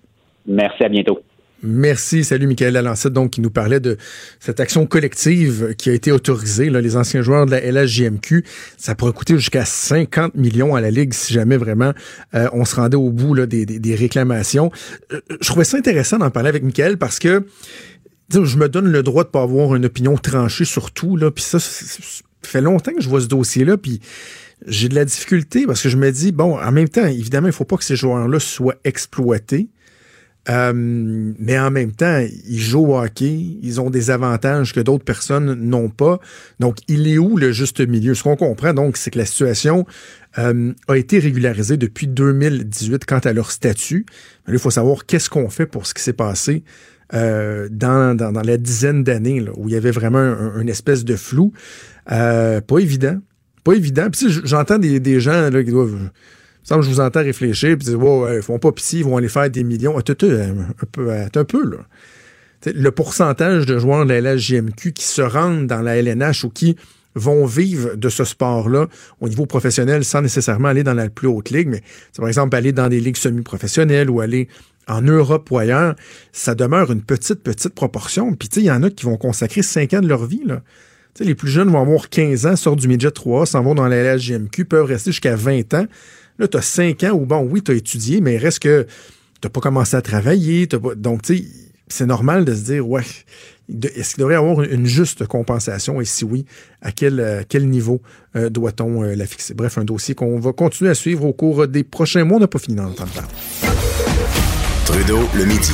[0.47, 1.19] Merci, à bientôt.
[1.63, 2.23] Merci.
[2.23, 3.97] Salut, Michael Lalancette, donc, qui nous parlait de
[4.39, 6.71] cette action collective qui a été autorisée.
[6.71, 8.43] Là, les anciens joueurs de la LHJMQ,
[8.77, 11.93] ça pourrait coûter jusqu'à 50 millions à la Ligue si jamais vraiment
[12.33, 14.71] euh, on se rendait au bout des, réclamations.
[15.11, 17.45] Euh, je trouvais ça intéressant d'en parler avec Michael parce que
[18.31, 21.15] je me donne le droit de pas avoir une opinion tranchée sur tout.
[21.15, 21.59] Là, puis ça,
[22.41, 23.99] fait longtemps que je vois ce dossier-là, puis
[24.65, 27.53] j'ai de la difficulté parce que je me dis, bon, en même temps, évidemment, il
[27.53, 29.67] faut pas que ces joueurs-là soient exploités.
[30.49, 35.03] Euh, mais en même temps, ils jouent au hockey, ils ont des avantages que d'autres
[35.03, 36.19] personnes n'ont pas.
[36.59, 38.15] Donc, il est où le juste milieu?
[38.15, 39.85] Ce qu'on comprend, donc, c'est que la situation
[40.39, 44.05] euh, a été régularisée depuis 2018 quant à leur statut.
[44.45, 46.63] Mais là, il faut savoir qu'est-ce qu'on fait pour ce qui s'est passé
[47.13, 51.15] euh, dans, dans, la dizaine d'années où il y avait vraiment un, un espèce de
[51.15, 51.53] flou.
[52.07, 53.19] Pas évident.
[53.63, 54.07] Pas évident.
[54.09, 56.09] Puis j'entends des, des gens là, qui doivent.
[56.63, 59.29] Semble je vous entends réfléchir puis dire wow, ils font pas pitié, ils vont aller
[59.29, 59.97] faire des millions.
[59.97, 61.77] Attends, un peu, attends un peu là.
[62.65, 66.75] Le pourcentage de joueurs de la LHJMQ qui se rendent dans la LNH ou qui
[67.15, 68.87] vont vivre de ce sport-là
[69.19, 71.81] au niveau professionnel sans nécessairement aller dans la plus haute ligue, mais
[72.15, 74.47] par exemple aller dans des ligues semi-professionnelles ou aller
[74.87, 75.95] en Europe ou ailleurs,
[76.31, 78.33] ça demeure une petite, petite proportion.
[78.33, 80.43] Puis il y en a qui vont consacrer 5 ans de leur vie.
[80.45, 80.61] Là.
[81.19, 84.15] Les plus jeunes vont avoir 15 ans, sortent du midget 3, s'en vont dans la
[84.15, 85.85] LHJMQ, peuvent rester jusqu'à 20 ans.
[86.41, 88.87] Là, tu as 5 ans où, bon, oui, tu as étudié, mais il reste que
[89.41, 90.65] tu pas commencé à travailler.
[90.65, 90.95] t'as Pas...
[90.95, 91.45] Donc, tu sais,
[91.87, 93.03] c'est normal de se dire, ouais,
[93.95, 96.01] est-ce qu'il devrait y avoir une juste compensation?
[96.01, 96.45] Et si oui,
[96.81, 98.01] à quel, à quel niveau
[98.35, 99.53] euh, doit-on euh, la fixer?
[99.53, 102.37] Bref, un dossier qu'on va continuer à suivre au cours des prochains mois.
[102.37, 103.29] On n'a pas fini d'en entendre parler.
[104.85, 105.73] Trudeau le midi.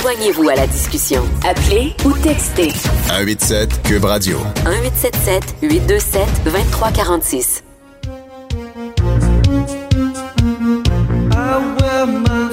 [0.00, 1.22] Joignez-vous à la discussion.
[1.46, 2.70] Appelez ou textez
[3.08, 4.38] 187 Cube Radio.
[4.64, 7.65] 1877 827 2346.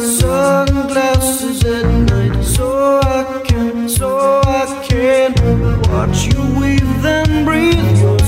[0.04, 5.34] Sunglasses at night so I can, so I can
[5.92, 8.23] watch you weave and breathe.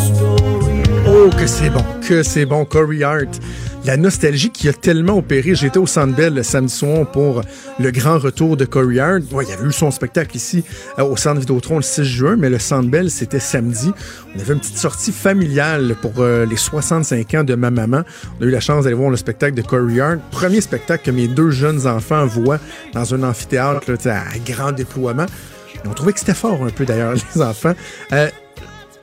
[1.26, 3.40] Oh, que c'est bon, que c'est bon, Corey Hart.
[3.84, 5.56] La nostalgie qui a tellement opéré.
[5.56, 7.42] J'étais au Centre samedi soir pour
[7.80, 9.24] le grand retour de Corey Hart.
[9.32, 10.64] Ouais, il y avait eu son spectacle ici
[11.00, 13.92] euh, au Centre Vidéotron le 6 juin, mais le Centre c'était samedi.
[14.36, 18.04] On avait une petite sortie familiale pour euh, les 65 ans de ma maman.
[18.40, 20.20] On a eu la chance d'aller voir le spectacle de Corey Hart.
[20.30, 22.60] Premier spectacle que mes deux jeunes enfants voient
[22.94, 25.26] dans un amphithéâtre à grand déploiement.
[25.88, 27.74] On trouvait que c'était fort un peu d'ailleurs, les enfants.
[28.14, 28.30] Euh,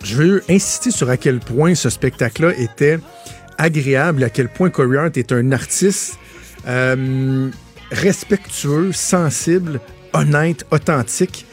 [0.05, 2.99] je veux insister sur à quel point ce spectacle-là était
[3.59, 6.15] agréable, à quel point Corey Hart est un artiste
[6.67, 7.49] euh,
[7.91, 9.81] respectueux, sensible,
[10.13, 11.47] honnête, authentique.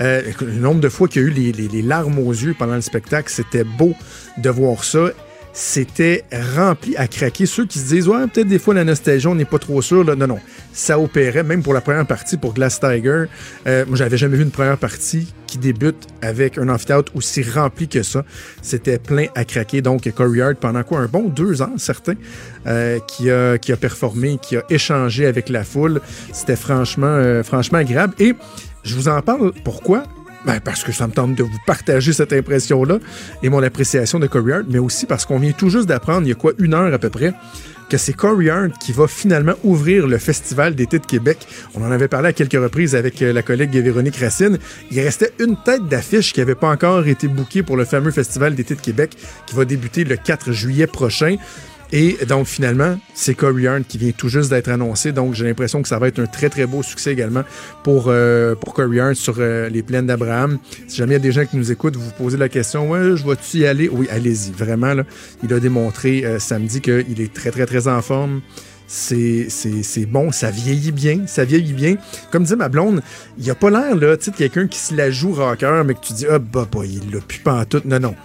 [0.00, 2.54] Euh, le nombre de fois qu'il y a eu les, les- les larmes aux yeux
[2.58, 3.94] pendant le spectacle, c'était beau
[4.38, 5.10] de voir ça.
[5.56, 6.24] C'était
[6.56, 7.46] rempli à craquer.
[7.46, 10.04] Ceux qui se disent, ouais, peut-être des fois la nostalgie, on n'est pas trop sûr.
[10.04, 10.40] Non, non.
[10.72, 13.26] Ça opérait, même pour la première partie, pour Glass Tiger.
[13.68, 17.86] Euh, moi, j'avais jamais vu une première partie qui débute avec un amphithéâtre aussi rempli
[17.86, 18.24] que ça.
[18.62, 19.80] C'était plein à craquer.
[19.80, 20.98] Donc, Corey Hart, pendant quoi?
[20.98, 22.14] Un bon deux ans, certain,
[22.66, 26.00] euh, qui, a, qui a performé, qui a échangé avec la foule.
[26.32, 28.14] C'était franchement, euh, franchement agréable.
[28.18, 28.34] Et
[28.82, 29.52] je vous en parle.
[29.62, 30.02] Pourquoi?
[30.44, 32.98] Ben, parce que ça me tente de vous partager cette impression-là
[33.42, 36.28] et mon appréciation de Corey Hart, mais aussi parce qu'on vient tout juste d'apprendre, il
[36.28, 37.32] y a quoi, une heure à peu près,
[37.88, 41.46] que c'est Corey Hart qui va finalement ouvrir le Festival d'été de Québec.
[41.74, 44.58] On en avait parlé à quelques reprises avec euh, la collègue Véronique Racine.
[44.90, 48.54] Il restait une tête d'affiche qui n'avait pas encore été bookée pour le fameux Festival
[48.54, 51.36] d'été de Québec qui va débuter le 4 juillet prochain.
[51.96, 55.12] Et donc, finalement, c'est Corey Hart qui vient tout juste d'être annoncé.
[55.12, 57.44] Donc, j'ai l'impression que ça va être un très, très beau succès également
[57.84, 58.74] pour, euh, pour
[59.14, 60.58] sur euh, les plaines d'Abraham.
[60.88, 62.90] Si jamais il y a des gens qui nous écoutent, vous vous posez la question,
[62.90, 63.88] ouais, je vais-tu y aller?
[63.88, 64.50] Oui, allez-y.
[64.50, 65.04] Vraiment, là,
[65.44, 68.40] il a démontré euh, samedi qu'il est très, très, très en forme.
[68.88, 69.46] C'est,
[70.08, 71.94] bon, ça vieillit bien, ça vieillit bien.
[72.32, 73.02] Comme dit ma blonde,
[73.38, 76.00] il a pas l'air, là, tu sais, quelqu'un qui se la joue rocker, mais que
[76.00, 77.82] tu dis, ah, bah, bah, il l'a pu pas en tout.
[77.84, 78.16] Non, non.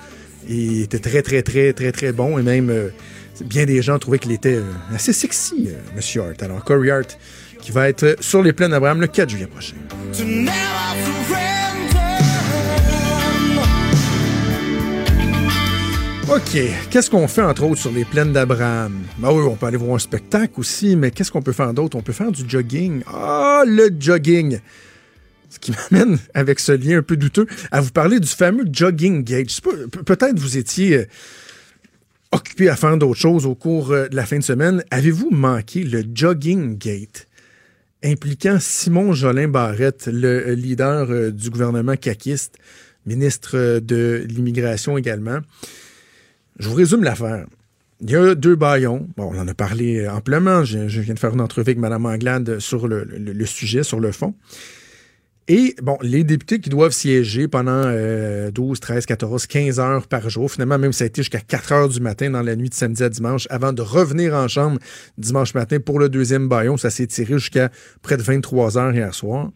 [0.47, 2.89] Il était très, très, très, très, très bon et même euh,
[3.43, 6.41] bien des gens trouvaient qu'il était euh, assez sexy, euh, Monsieur Hart.
[6.43, 7.17] Alors, Corey Hart,
[7.61, 9.75] qui va être sur les plaines d'Abraham le 4 juillet prochain.
[16.31, 16.59] OK.
[16.91, 18.99] Qu'est-ce qu'on fait, entre autres, sur les plaines d'Abraham?
[19.17, 21.97] Ben oui, on peut aller voir un spectacle aussi, mais qu'est-ce qu'on peut faire d'autre?
[21.97, 23.01] On peut faire du jogging.
[23.07, 24.59] Ah, le jogging!
[25.49, 29.23] Ce qui m'amène, avec ce lien un peu douteux, à vous parler du fameux jogging
[29.25, 31.05] pe- peut-être vous étiez euh,
[32.31, 34.83] occupé à faire d'autres choses au cours euh, de la fin de semaine.
[34.91, 37.25] Avez-vous manqué le jogging gate?
[38.01, 42.57] impliquant Simon Jolin Barrette, le euh, leader euh, du gouvernement caquiste,
[43.05, 45.39] ministre de l'immigration également.
[46.59, 47.45] Je vous résume l'affaire.
[47.99, 49.09] Il y a deux baillons.
[49.17, 50.63] Bon, on en a parlé amplement.
[50.63, 54.33] Je, viens de faire une entrevue avec Mme Anglade sur le sujet, sur le fond.
[55.51, 60.29] Et bon, les députés qui doivent siéger pendant euh, 12, 13, 14, 15 heures par
[60.29, 62.75] jour, finalement, même ça a été jusqu'à 4 heures du matin dans la nuit de
[62.75, 64.77] samedi à dimanche, avant de revenir en chambre
[65.17, 66.77] dimanche matin pour le deuxième baillon.
[66.77, 67.71] Ça s'est tiré jusqu'à
[68.03, 69.49] près de 23 heures hier soir.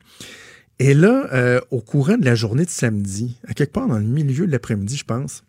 [0.80, 4.04] Et là, euh, au courant de la journée de samedi, à quelque part dans le
[4.04, 5.44] milieu de l'après-midi, je pense,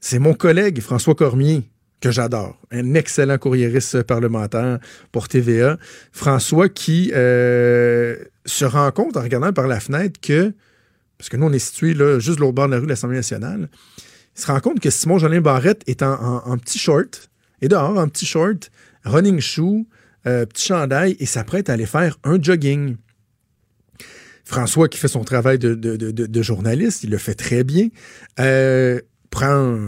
[0.00, 1.62] c'est mon collègue François Cormier,
[2.02, 4.80] que j'adore, un excellent courriériste parlementaire
[5.12, 5.78] pour TVA.
[6.10, 10.52] François qui euh, se rend compte en regardant par la fenêtre que,
[11.16, 13.16] parce que nous on est situé là, juste l'autre bord de la rue de l'Assemblée
[13.16, 13.70] nationale,
[14.36, 18.08] il se rend compte que Simon Jolin Barrette est en, petit short, et dehors en
[18.08, 18.70] petit short,
[19.04, 19.86] running shoe,
[20.26, 22.96] euh, petit chandail, et s'apprête à aller faire un jogging.
[24.44, 27.88] François, qui fait son travail de, journaliste, il le fait très bien,
[28.40, 29.78] euh, prend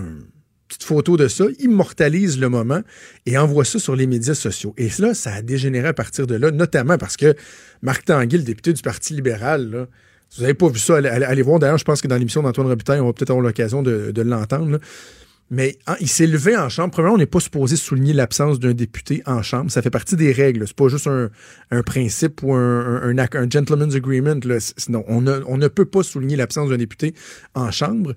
[0.82, 2.80] photo de ça, immortalise le moment
[3.26, 4.74] et envoie ça sur les médias sociaux.
[4.76, 7.34] Et là, ça a dégénéré à partir de là, notamment parce que
[7.82, 9.86] Marc Tanguy, le député du Parti libéral,
[10.34, 11.60] si vous n'avez pas vu ça, allez, voir.
[11.60, 14.80] D'ailleurs, je pense que dans l'émission d'Antoine Robitaille, on va peut-être avoir l'occasion de, l'entendre.
[15.50, 16.90] Mais hein, il s'est levé en chambre.
[16.90, 19.70] Premièrement, on n'est pas supposé souligner l'absence d'un député en chambre.
[19.70, 20.66] Ça fait partie des règles.
[20.66, 23.14] C'est pas juste un, principe ou un,
[23.48, 24.34] gentleman's agreement.
[24.88, 25.20] Non, on
[25.56, 27.14] ne peut pas souligner l'absence d'un député
[27.54, 28.14] en chambre.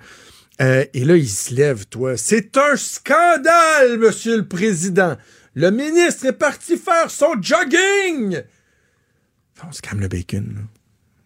[0.61, 2.17] Euh, et là, il se lève, toi.
[2.17, 5.15] C'est un scandale, monsieur le président.
[5.53, 8.41] Le ministre est parti faire son jogging.
[9.67, 10.61] On se calme le bacon, là.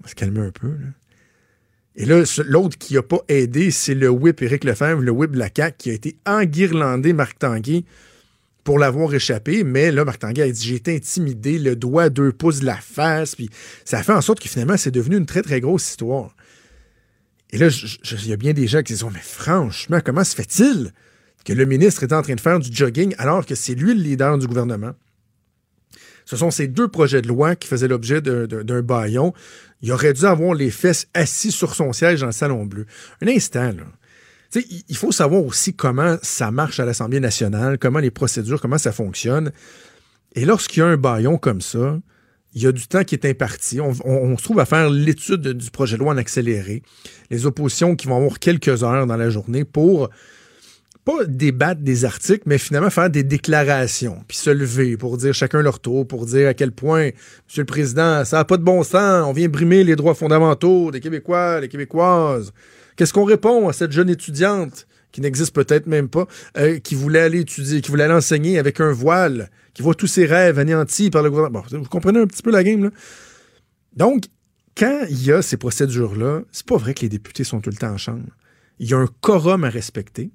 [0.04, 0.88] On se calmer un peu, là.
[1.96, 5.40] Et là, l'autre qui n'a pas aidé, c'est le whip Éric Lefebvre, le whip de
[5.40, 7.84] la CAQ, qui a été enguirlandé, Marc Tanguay,
[8.64, 12.10] pour l'avoir échappé, mais là, Marc Tanguay a dit j'ai été intimidé, le doigt à
[12.10, 13.50] deux pouces de la face, puis
[13.84, 16.34] ça fait en sorte que finalement, c'est devenu une très, très grosse histoire.
[17.52, 20.36] Et là, il y a bien des gens qui disent Oh, mais franchement, comment se
[20.36, 20.92] fait-il
[21.44, 24.02] que le ministre est en train de faire du jogging alors que c'est lui le
[24.02, 24.94] leader du gouvernement?
[26.26, 29.34] Ce sont ces deux projets de loi qui faisaient l'objet d'un- baillon.
[29.82, 32.86] Il aurait dû avoir les fesses assis sur son siège dans le Salon Bleu.
[33.22, 33.84] Un instant, là.
[34.90, 38.92] Il faut savoir aussi comment ça marche à l'Assemblée nationale, comment les procédures, comment ça
[38.92, 39.52] fonctionne.
[40.36, 42.00] Et lorsqu'il y a un baillon comme ça,
[42.54, 43.80] il y a du temps qui est imparti.
[43.80, 46.84] On, se trouve à faire l'étude du projet de loi en accéléré.
[47.30, 50.10] Les oppositions qui vont avoir quelques heures dans la journée pour
[51.04, 55.62] pas débattre des articles, mais finalement faire des déclarations, puis se lever pour dire chacun
[55.62, 57.10] leur tour, pour dire à quel point,
[57.48, 60.92] Monsieur le Président, ça n'a pas de bon sens, on vient brimer les droits fondamentaux
[60.92, 62.54] des Québécois, des Québécoises.
[62.96, 67.20] Qu'est-ce qu'on répond à cette jeune étudiante qui n'existe peut-être même pas, euh, qui voulait
[67.22, 71.10] aller étudier, qui voulait aller enseigner avec un voile, qui voit tous ses rêves anéantis
[71.10, 71.64] par le gouvernement.
[71.70, 72.92] Bon, vous comprenez un petit peu la game, là?
[73.96, 74.26] Donc,
[74.78, 77.76] quand il y a ces procédures-là, c'est pas vrai que les députés sont tout le
[77.76, 78.30] temps en chambre.
[78.80, 80.32] Il y a un quorum à respecter.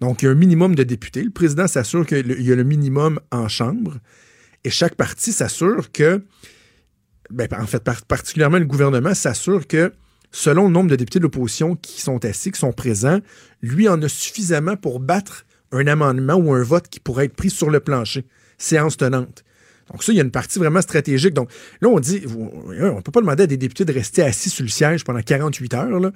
[0.00, 1.22] Donc, il y a un minimum de députés.
[1.22, 3.98] Le président s'assure qu'il y a le minimum en chambre.
[4.64, 6.24] Et chaque parti s'assure que,
[7.30, 9.92] ben, en fait, par- particulièrement le gouvernement s'assure que,
[10.30, 13.20] selon le nombre de députés de l'opposition qui sont assis, qui sont présents,
[13.62, 17.50] lui en a suffisamment pour battre un amendement ou un vote qui pourrait être pris
[17.50, 18.24] sur le plancher.
[18.58, 19.44] Séance tenante.
[19.90, 21.32] Donc ça, il y a une partie vraiment stratégique.
[21.34, 21.50] Donc
[21.80, 24.50] là, on dit, vous- on ne peut pas demander à des députés de rester assis
[24.50, 26.12] sur le siège pendant 48 heures.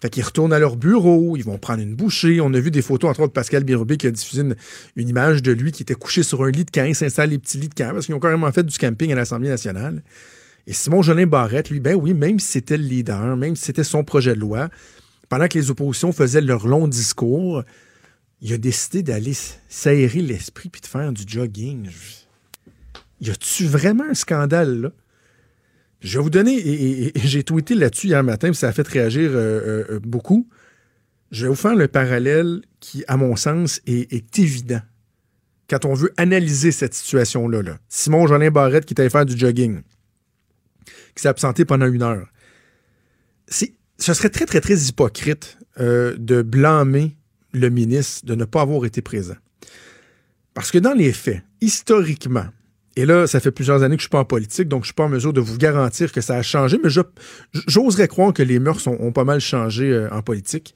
[0.00, 2.40] Fait qu'ils retournent à leur bureau, ils vont prendre une bouchée.
[2.40, 4.56] On a vu des photos, entre autres, de Pascal Birubé qui a diffusé une,
[4.96, 6.84] une image de lui qui était couché sur un lit de camp.
[6.84, 9.14] Il s'installe les petits lits de camp parce qu'ils ont carrément fait du camping à
[9.14, 10.02] l'Assemblée nationale.
[10.66, 13.84] Et Simon Jolin Barrette, lui, ben oui, même si c'était le leader, même si c'était
[13.84, 14.68] son projet de loi,
[15.28, 17.64] pendant que les oppositions faisaient leur long discours,
[18.40, 19.34] il a décidé d'aller
[19.68, 21.88] s'aérer l'esprit puis de faire du jogging.
[23.20, 24.92] Y a-tu vraiment un scandale, là?
[26.00, 29.30] Je vais vous donner, et, j'ai tweeté là-dessus hier matin, puis ça a fait réagir
[29.32, 30.48] euh, euh, beaucoup.
[31.30, 34.80] Je vais vous faire le parallèle qui, à mon sens, est, évident
[35.70, 37.62] quand on veut analyser cette situation-là.
[37.62, 37.78] là.
[37.88, 39.82] Simon Jolin Barrette qui est allé faire du jogging,
[41.14, 42.26] qui s'est absenté pendant une heure.
[43.48, 47.16] Ce serait très, très, très hypocrite euh, de blâmer
[47.52, 49.36] le ministre de ne pas avoir été présent.
[50.54, 52.46] Parce que dans les faits, historiquement,
[52.96, 54.84] et là, ça fait plusieurs années que je ne suis pas en politique, donc je
[54.84, 56.90] ne suis pas en mesure de vous garantir que ça a changé, mais
[57.66, 60.74] j'oserais croire que les mœurs ont, ont pas mal changé euh, en politique.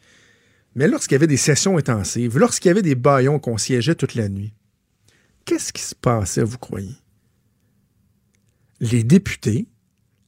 [0.75, 4.15] Mais lorsqu'il y avait des sessions intensives, lorsqu'il y avait des baillons qu'on siégeait toute
[4.15, 4.55] la nuit,
[5.45, 6.97] qu'est-ce qui se passait, vous croyez?
[8.81, 9.67] Les députés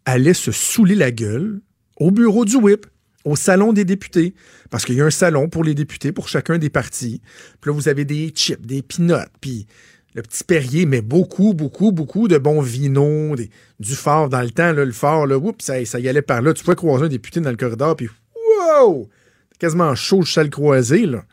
[0.09, 1.61] allaient se saouler la gueule
[1.97, 2.87] au bureau du whip,
[3.25, 4.35] au salon des députés,
[4.71, 7.21] parce qu'il y a un salon pour les députés, pour chacun des partis.
[7.61, 9.67] Puis là, vous avez des chips, des peanuts, puis
[10.15, 13.51] le petit Perrier met beaucoup, beaucoup, beaucoup de bons vinos, des-
[13.81, 16.55] du fort dans le temps, le fort, là, oups, ça, y allait par là.
[16.55, 18.09] Tu pouvais croiser un député dans le corridor, puis
[18.81, 19.09] wow!
[19.59, 21.25] Quasiment chaud, le châle croisé, là.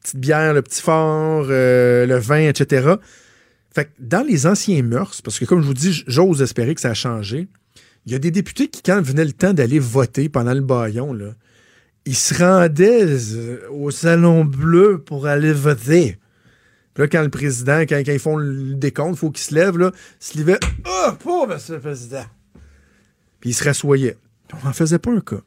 [0.00, 2.94] Petite bière, le petit fort, euh, le vin, etc.
[3.76, 6.80] Fait que dans les anciens mœurs, parce que comme je vous dis, j'ose espérer que
[6.80, 7.46] ça a changé,
[8.06, 11.14] il y a des députés qui, quand venait le temps d'aller voter pendant le baillon,
[12.06, 16.16] ils se rendaient euh, au Salon Bleu pour aller voter.
[16.94, 19.76] Puis là, quand le président, quand, ils font le décompte, il faut qu'il se lève,
[19.76, 20.58] là, se levait.
[20.86, 22.24] Oh, pauvre monsieur le président!
[23.40, 24.16] Puis il se rassoyait.
[24.48, 25.42] Puis on n'en faisait pas un cas.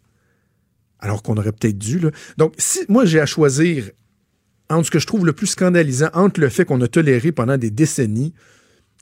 [1.00, 2.00] Alors qu'on aurait peut-être dû.
[2.38, 3.90] Donc, si moi j'ai à choisir
[4.70, 7.58] entre ce que je trouve le plus scandalisant, entre le fait qu'on a toléré pendant
[7.58, 8.34] des décennies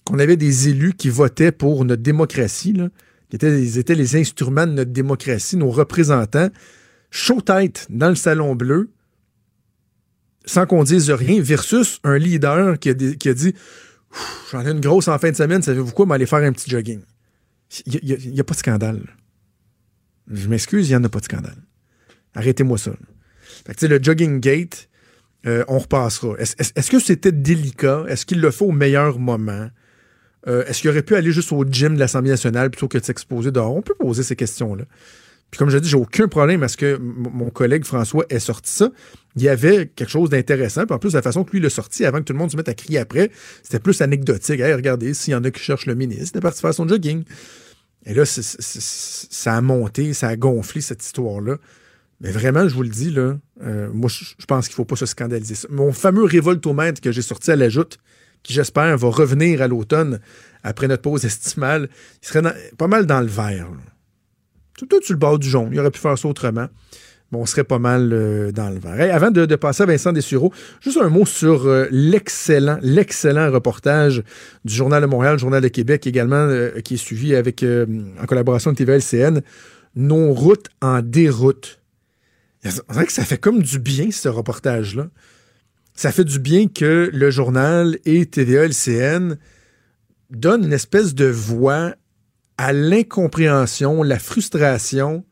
[0.08, 2.74] qu'on avait des élus qui votaient pour notre démocratie,
[3.30, 6.50] qui étaient, les instruments de notre démocratie, nos représentants,
[7.12, 8.90] chaud tête dans le Salon Bleu,
[10.46, 13.54] sans qu'on dise rien, versus un leader qui a, dit
[14.52, 17.02] J'en ai une grosse en fin de semaine, savez-vous quoi, m'aller faire un petit jogging.
[17.86, 19.02] Il n'y a, pas de scandale.
[20.32, 21.58] Je m'excuse, il n'y en a pas de scandale.
[22.34, 22.92] Arrêtez-moi ça.
[23.66, 24.88] Fait le jogging gate,
[25.46, 26.36] euh, on repassera.
[26.40, 28.06] Est-ce que c'était délicat?
[28.08, 29.70] Est-ce qu'il le fait au meilleur moment?
[30.48, 33.04] Euh, Est-ce qu'il aurait pu aller juste au gym de l'Assemblée nationale plutôt que de
[33.04, 33.76] s'exposer dehors?
[33.76, 34.86] On peut poser ces questions-là.
[35.52, 38.72] Puis comme je dis, j'ai aucun problème à ce que mon collègue François ait sorti
[38.72, 38.92] ça.
[39.38, 40.86] Il y avait quelque chose d'intéressant.
[40.86, 42.58] Puis en plus, la façon que lui l'a sorti, avant que tout le monde se
[42.58, 43.32] mette à crier après,
[43.64, 44.60] c'était plus anecdotique.
[44.60, 46.88] Hey, regardez, s'il y en a qui cherchent le ministre, il est parti faire son
[46.88, 47.24] jogging.
[48.06, 51.58] Et là, ça a monté, ça a gonflé cette histoire-là.
[52.20, 54.96] Mais vraiment, je vous le dis, là, euh, moi, je pense qu'il ne faut pas
[54.96, 55.68] se scandaliser.
[55.70, 58.00] Mon fameux révoltomètre que j'ai sorti à la joute,
[58.44, 60.20] qui j'espère va revenir à l'automne
[60.64, 61.90] après notre pause estimale,
[62.22, 62.42] il serait
[62.78, 63.68] pas mal dans le vert.
[64.78, 65.70] Tout, tout sur le bord du jaune.
[65.72, 66.68] Il aurait pu faire ça autrement.
[67.32, 69.14] mais on serait pas mal euh, dans le vert.
[69.14, 70.52] Avant de, passer à Vincent Dessureau,
[70.82, 74.24] juste un mot sur euh, l'excellent, l'excellent reportage
[74.66, 76.50] du Journal de Montréal, Journal de Québec également,
[76.84, 79.42] qui est suivi avec, en collaboration avec TVLCN,
[79.96, 81.80] Nos routes en déroute.
[82.88, 85.10] On dirait que ça fait comme du bien, ce reportage-là.
[85.94, 89.38] Ça fait du bien que le journal et TVA-LCN
[90.30, 91.96] donnent une espèce de voix
[92.58, 95.26] à l'incompréhension, la frustration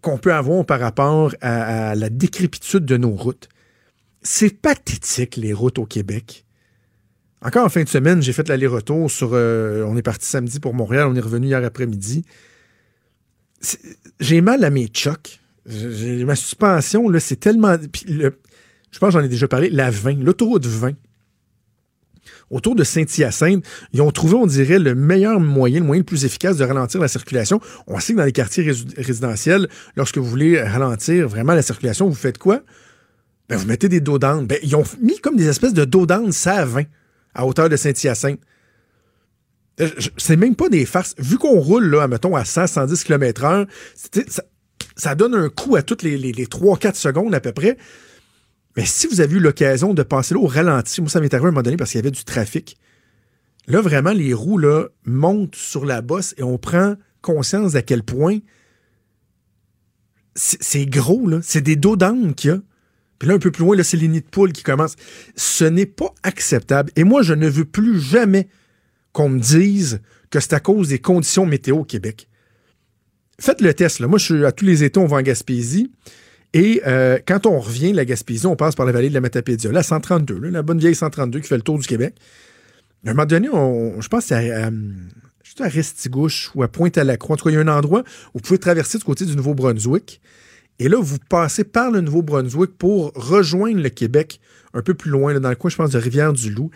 [0.00, 3.48] qu'on peut avoir par rapport à, la décrépitude de nos routes.
[4.22, 6.44] C'est pathétique, les routes au Québec.
[7.42, 9.30] Encore en fin de semaine, j'ai fait l'aller-retour sur.
[9.32, 12.24] euh, on est parti samedi pour Montréal, on est revenu hier après-midi.
[14.20, 15.40] J'ai mal à mes chocs.
[15.68, 17.76] Ma suspension, là, c'est tellement.
[17.76, 18.28] je
[18.98, 20.92] pense que j'en ai déjà parlé, la 20, l'autoroute 20.
[22.50, 26.24] Autour de Saint-Hyacinthe, ils ont trouvé, on dirait, le meilleur moyen, le moyen le plus
[26.24, 27.60] efficace de ralentir la circulation.
[27.88, 32.14] On sait que dans les quartiers résidentiels, lorsque vous voulez ralentir vraiment la circulation, vous
[32.14, 32.62] faites quoi?
[33.48, 34.18] Ben, vous mettez des dos.
[34.18, 36.84] Ben, ils ont mis comme des espèces de dos d'âne, ça à 20,
[37.34, 38.40] à hauteur de Saint-Hyacinthe.
[39.80, 41.14] Euh, C'est même pas des farces.
[41.18, 44.24] Vu qu'on roule, là, mettons, à 100, 110 km heure, c'était-
[44.96, 47.76] ça, donne un coup à toutes les, les, les 3-4 secondes à peu près.
[48.76, 51.46] Mais si vous avez eu l'occasion de passer là au ralenti, moi, ça m'est arrivé
[51.46, 52.76] à un moment donné parce qu'il y avait du trafic.
[53.66, 58.02] Là, vraiment, les roues là, montent sur la bosse et on prend conscience d'à quel
[58.02, 58.38] point
[60.36, 61.40] c'est gros, là.
[61.42, 62.60] C'est des dos d'âne qu'il y a.
[63.18, 64.96] Puis là, un peu plus loin, c'est les nids de poules qui commencent.
[65.34, 66.92] Ce n'est pas acceptable.
[66.96, 68.48] Et moi, je ne veux plus jamais
[69.12, 72.28] qu'on me dise que c'est à cause des conditions météo au Québec.
[73.38, 74.00] Faites le test.
[74.00, 74.06] Là.
[74.06, 75.90] Moi, je suis à tous les étés, on va en Gaspésie.
[76.54, 79.20] Et euh, quand on revient de la Gaspésie, on passe par la vallée de la
[79.20, 82.14] Matapédia, la 132, là, la bonne vieille 132 qui fait le tour du Québec.
[83.04, 87.34] À un moment donné, on- je pense que c'est à, à, Restigouche ou à Pointe-à-la-Croix.
[87.34, 88.00] En tout cas, il y a un endroit
[88.34, 90.20] où vous pouvez traverser du côté du Nouveau-Brunswick.
[90.78, 94.40] Et là, vous passez par le Nouveau-Brunswick pour rejoindre le Québec
[94.74, 96.70] un peu plus loin, dans le coin, je pense, de Rivière-du-Loup.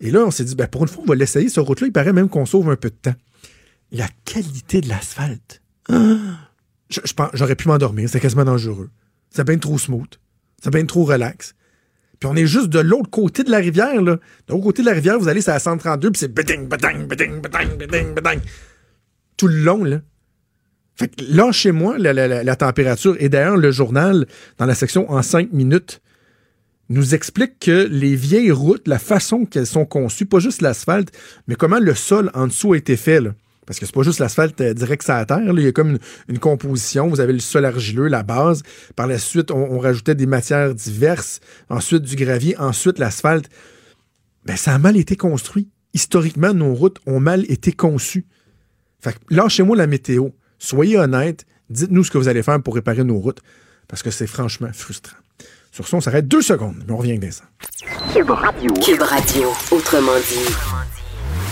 [0.00, 1.86] Et là, on s'est dit, ben, pour une fois, on va l'essayer, ce route-là.
[1.86, 3.14] Il paraît même qu'on sauve un peu de temps.
[3.92, 5.62] La qualité de l'asphalte.
[7.34, 8.08] J'aurais pu m'endormir.
[8.08, 8.90] C'est quasiment dangereux.
[9.30, 10.08] C'est bien trop smooth.
[10.62, 11.54] C'est bien trop relax.
[12.20, 14.16] Puis on est juste de l'autre côté de la rivière, là.
[14.46, 17.06] De l'autre côté de la rivière, vous allez, c'est à 132, puis c'est beding, beding,
[17.06, 18.40] beding, beding, beding, beding.
[19.36, 20.00] Tout le long, là.
[20.94, 24.26] Fait que là, chez moi, la- la température, et d'ailleurs, le journal,
[24.56, 26.00] dans la section en 5 minutes,
[26.88, 31.12] nous explique que les vieilles routes, la façon qu'elles sont conçues, pas juste l'asphalte,
[31.48, 33.34] mais comment le sol en dessous a été fait, là.
[33.66, 35.40] Parce que c'est pas juste l'asphalte euh, direct sur la terre.
[35.40, 35.52] là.
[35.56, 35.98] Il y a comme une,
[36.28, 37.08] une composition.
[37.08, 38.62] Vous avez le sol argileux, la base.
[38.94, 41.40] Par la suite, on, on rajoutait des matières diverses.
[41.68, 42.56] Ensuite, du gravier.
[42.58, 43.48] Ensuite, l'asphalte.
[44.44, 45.68] Ben, ça a mal été construit.
[45.94, 48.26] Historiquement, nos routes ont mal été conçues.
[49.00, 50.28] Fait que lâchez-moi la météo.
[50.58, 51.44] Soyez honnête.
[51.68, 53.40] Dites-nous ce que vous allez faire pour réparer nos routes.
[53.88, 55.16] Parce que c'est franchement frustrant.
[55.72, 56.76] Sur ce, on s'arrête deux secondes.
[56.86, 57.44] Mais on revient avec Vincent.
[58.14, 58.30] Cube
[59.02, 60.54] Radio, autrement dit.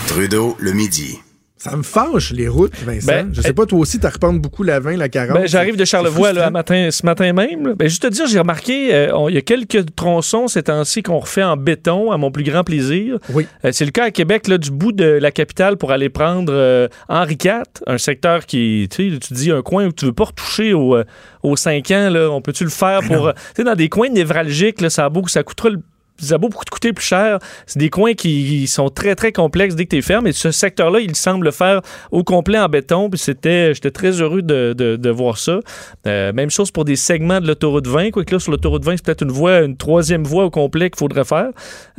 [0.07, 1.19] Trudeau, le midi.
[1.65, 3.07] Ça me fâche, les routes, Vincent.
[3.07, 5.35] Ben, je sais pas, toi aussi, tu reprends beaucoup la 20, la 40.
[5.39, 7.69] Ben, J'arrive de Charlevoix là, matin, ce matin même.
[7.69, 7.75] là.
[7.75, 11.19] Ben, juste te dire, j'ai remarqué, euh, il y a quelques tronçons ces temps-ci qu'on
[11.21, 13.19] refait en béton, à mon plus grand plaisir.
[13.31, 13.47] Oui.
[13.65, 16.53] Euh, c'est le cas à Québec, là, du bout de la capitale pour aller prendre
[16.55, 20.13] euh, Henri IV, un secteur qui, tu sais, tu dis un coin où tu veux
[20.13, 20.99] pas retoucher au,
[21.43, 23.33] aux 5 ans, là, on peut-tu le faire Ben pour...
[23.33, 25.79] tu sais, dans des coins névralgiques, là, ça a beau, ça coûtera le
[26.19, 27.39] ça a beau coûter plus cher.
[27.67, 30.27] C'est des coins qui sont très, très complexes dès que tu es ferme.
[30.27, 31.81] Et ce secteur-là, il semble le faire
[32.13, 33.11] au complet en béton.
[33.11, 35.61] Puis c'était, j'étais très heureux de, de- de voir ça.
[36.07, 38.11] Euh, même chose pour des segments de l'autoroute 20.
[38.13, 40.99] Quoique là, sur l'autoroute 20, c'est peut-être une voie, une troisième voie au complet qu'il
[40.99, 41.49] faudrait faire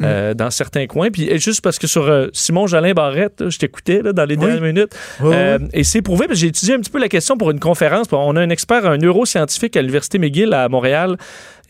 [0.01, 1.09] euh, dans certains coins.
[1.11, 4.25] Puis et juste parce que sur euh, Simon Jalin Barrette, là, je t'écoutais là, dans
[4.25, 4.45] les Oui.
[4.45, 4.95] dernières minutes.
[5.21, 5.67] Oui, oui.
[5.73, 8.07] Et c'est prouvé, j'ai étudié un petit peu la question pour une conférence.
[8.11, 11.17] On a un expert, un neuroscientifique à l'Université McGill à Montréal.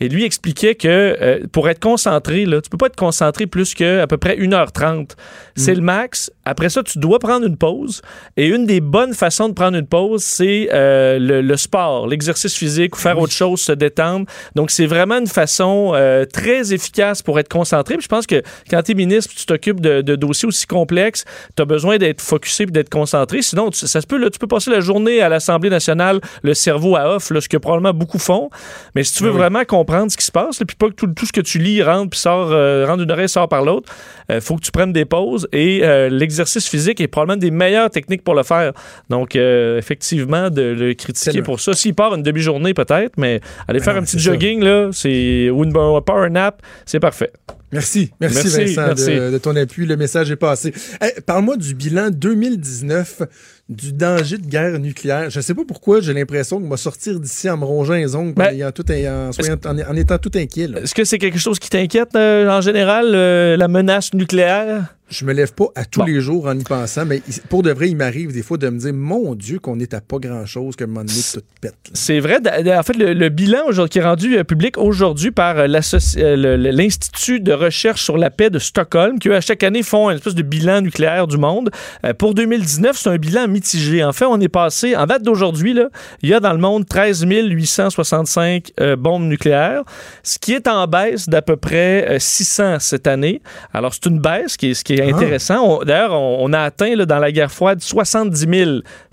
[0.00, 3.74] Et lui expliquait que euh, pour être concentré, là, tu peux pas être concentré plus
[3.74, 5.10] que à peu près 1h30.
[5.56, 6.30] C'est le max.
[6.44, 8.02] Après ça, tu dois prendre une pause.
[8.36, 12.54] Et une des bonnes façons de prendre une pause, c'est euh, le, le sport, l'exercice
[12.54, 14.26] physique ou faire autre chose, se détendre.
[14.54, 17.94] Donc, c'est vraiment une façon euh, très efficace pour être concentré.
[17.94, 21.24] Puis je pense que quand tu es ministre, tu t'occupes de, de dossiers aussi complexes,
[21.56, 23.40] tu as besoin d'être focusé et d'être concentré.
[23.40, 26.52] Sinon, tu- ça se peut, là, tu peux passer la journée à l'Assemblée nationale, le
[26.52, 28.50] cerveau à off, là, ce que probablement beaucoup font.
[28.94, 29.40] Mais si tu veux Ben oui.
[29.40, 31.58] vraiment comprendre ce qui se passe, là, puis pas que tout, tout ce que tu
[31.58, 33.92] lis rentre puis sort, euh, rentre d'une oreille, sort par l'autre,
[34.28, 35.48] il faut que tu prennes des pauses.
[35.52, 38.72] Et euh, l'exercice physique est probablement des meilleures techniques pour le faire.
[39.10, 41.44] Donc, euh, effectivement, de le critiquer Tellement.
[41.44, 41.72] pour ça.
[41.74, 44.30] S'il part une demi-journée, peut-être, mais aller faire non, un petit ça.
[44.32, 47.32] jogging, là, c'est ou une un power nap, c'est parfait.
[47.72, 49.14] Merci, merci, Merci, Vincent merci.
[49.14, 49.86] De, de ton appui.
[49.86, 50.72] Le message est passé.
[51.00, 53.22] Hey, Parle-moi du bilan 2019
[53.68, 55.28] du danger de guerre nucléaire.
[55.28, 58.34] Je sais pas pourquoi j'ai l'impression que va sortir d'ici en me rongeant les ongles,
[58.34, 60.68] Ben, en, ayant tout, en, soyant- en- en étant tout inquiet.
[60.82, 64.95] Est-ce que c'est quelque chose qui t'inquiète euh, en général, euh, la menace nucléaire?
[65.08, 66.06] Je me lève pas à tous Bon.
[66.06, 68.78] les jours en y pensant, mais pour de vrai, il m'arrive des fois de me
[68.78, 71.74] dire, mon Dieu, qu'on est à pas grand-chose, que moment donné, tout pète.
[71.92, 72.38] C'est vrai.
[72.76, 77.40] En fait, le, le bilan qui est rendu euh, public aujourd'hui par euh, euh, l'Institut
[77.40, 80.34] de recherche sur la paix de Stockholm, qui eux, à chaque année font une espèce
[80.34, 81.70] de bilan nucléaire du monde.
[82.18, 84.02] Pour 2019, c'est un bilan mitigé.
[84.04, 85.76] En fait, on est passé, en date d'aujourd'hui,
[86.22, 89.82] il y a dans le monde 13 865 euh, bombes nucléaires,
[90.22, 93.42] ce qui est en baisse d'à peu près euh, 600 cette année.
[93.72, 95.16] Alors, c'est une baisse, qui est, ce qui est Ah.
[95.16, 95.80] intéressant.
[95.84, 98.70] D'ailleurs, on, on a atteint là, dans la guerre froide 70 000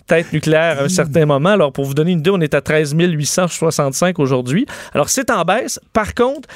[0.08, 1.50] têtes nucléaires à un certain moment.
[1.50, 4.66] Alors, pour vous donner une idée, on est à 13 865 aujourd'hui.
[4.94, 5.80] Alors, c'est en baisse.
[5.94, 6.48] Par contre,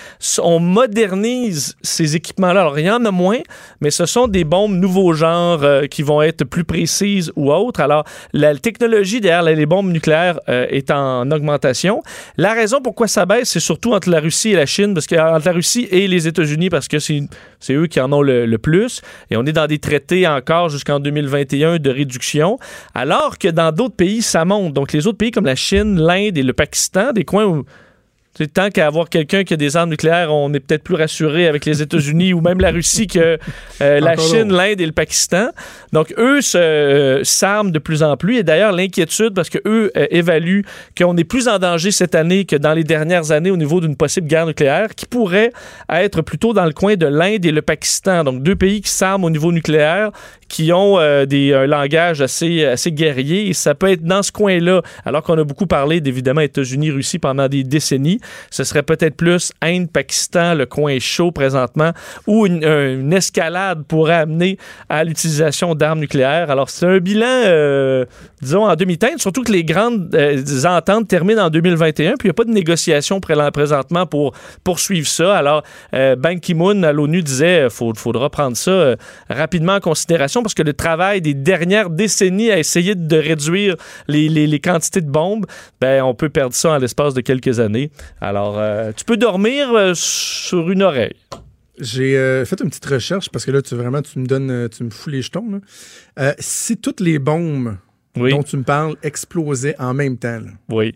[0.41, 2.61] on modernise ces équipements-là.
[2.61, 3.39] Alors, il y en a moins,
[3.81, 7.79] mais ce sont des bombes nouveaux genres euh, qui vont être plus précises ou autres.
[7.79, 12.01] Alors, la technologie derrière les bombes nucléaires euh, est en augmentation.
[12.37, 15.15] La raison pourquoi ça baisse, c'est surtout entre la Russie et la Chine, parce que
[15.15, 17.27] entre la Russie et les États-Unis, parce que c'est
[17.71, 19.01] eux qui en ont le, le plus.
[19.29, 22.57] Et on est dans des traités encore jusqu'en 2021 de réduction,
[22.93, 24.73] alors que dans d'autres pays, ça monte.
[24.73, 27.65] Donc, les autres pays comme la Chine, l'Inde et le Pakistan, des coins où
[28.45, 31.65] tant qu'à avoir quelqu'un qui a des armes nucléaires, on est peut-être plus rassuré avec
[31.65, 33.39] les États-Unis ou même la Russie que
[33.81, 35.49] euh, la Chine, l'Inde et le Pakistan.
[35.93, 38.37] Donc, eux euh, s'arment de plus en plus.
[38.37, 40.63] Et d'ailleurs, l'inquiétude, parce que eux euh, évaluent
[40.95, 43.95] qu'on est plus en danger cette année que dans les dernières années au niveau d'une
[43.95, 45.51] possible guerre nucléaire, qui pourrait
[45.89, 48.23] être plutôt dans le coin de l'Inde et le Pakistan.
[48.23, 50.11] Donc, deux pays qui s'arment au niveau nucléaire,
[50.49, 53.53] qui ont euh, des, un langage assez, assez guerrier.
[53.53, 57.47] Ça peut être dans ce coin-là, alors qu'on a beaucoup parlé d'évidemment États-Unis, Russie pendant
[57.47, 58.19] des décennies.
[58.49, 61.91] Ce serait peut-être plus Inde, Pakistan, le coin chaud présentement,
[62.27, 64.57] où une, un- une escalade pourrait amener
[64.89, 66.49] à l'utilisation d'armes nucléaires.
[66.49, 68.05] Alors, c'est un bilan, euh,
[68.41, 72.31] disons, en demi-teinte, surtout que les grandes euh, ententes terminent en 2021, puis il n'y
[72.31, 74.33] a pas de négociation pré- présentement pour
[74.63, 75.35] poursuivre ça.
[75.37, 78.95] Alors, Ban Ki-moon à l'ONU disait qu'il faudra prendre ça
[79.29, 83.75] rapidement en considération parce que le travail des dernières décennies à essayer de réduire
[84.07, 85.45] les, les- les quantités de bombes,
[85.81, 87.91] ben, on peut perdre ça en l'espace de quelques années.
[88.21, 91.15] Alors, euh, tu peux dormir euh, sur une oreille.
[91.79, 94.83] J'ai euh, fait une petite recherche parce que là, tu vraiment, tu me donnes, tu
[94.83, 95.61] me fous les jetons.
[96.17, 96.33] là.
[96.39, 97.77] Si toutes les bombes
[98.17, 100.95] Oui, dont tu me parles explosaient en même temps, là, oui.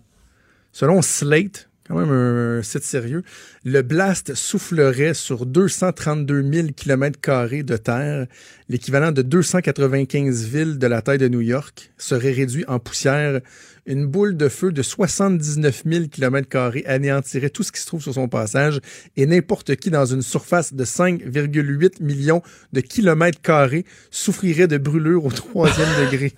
[0.71, 3.23] selon Slate, quand même un, site sérieux,
[3.65, 8.27] le blast soufflerait sur 232 000 km de terre,
[8.69, 13.41] l'équivalent de 295 villes de la taille de New York, serait réduit en poussière.
[13.87, 18.13] Une boule de feu de 79 000 km anéantirait tout ce qui se trouve sur
[18.13, 18.79] son passage
[19.17, 25.25] et n'importe qui dans une surface de 5,8 millions de kilomètres carrés souffrirait de brûlures
[25.25, 26.33] au troisième degré.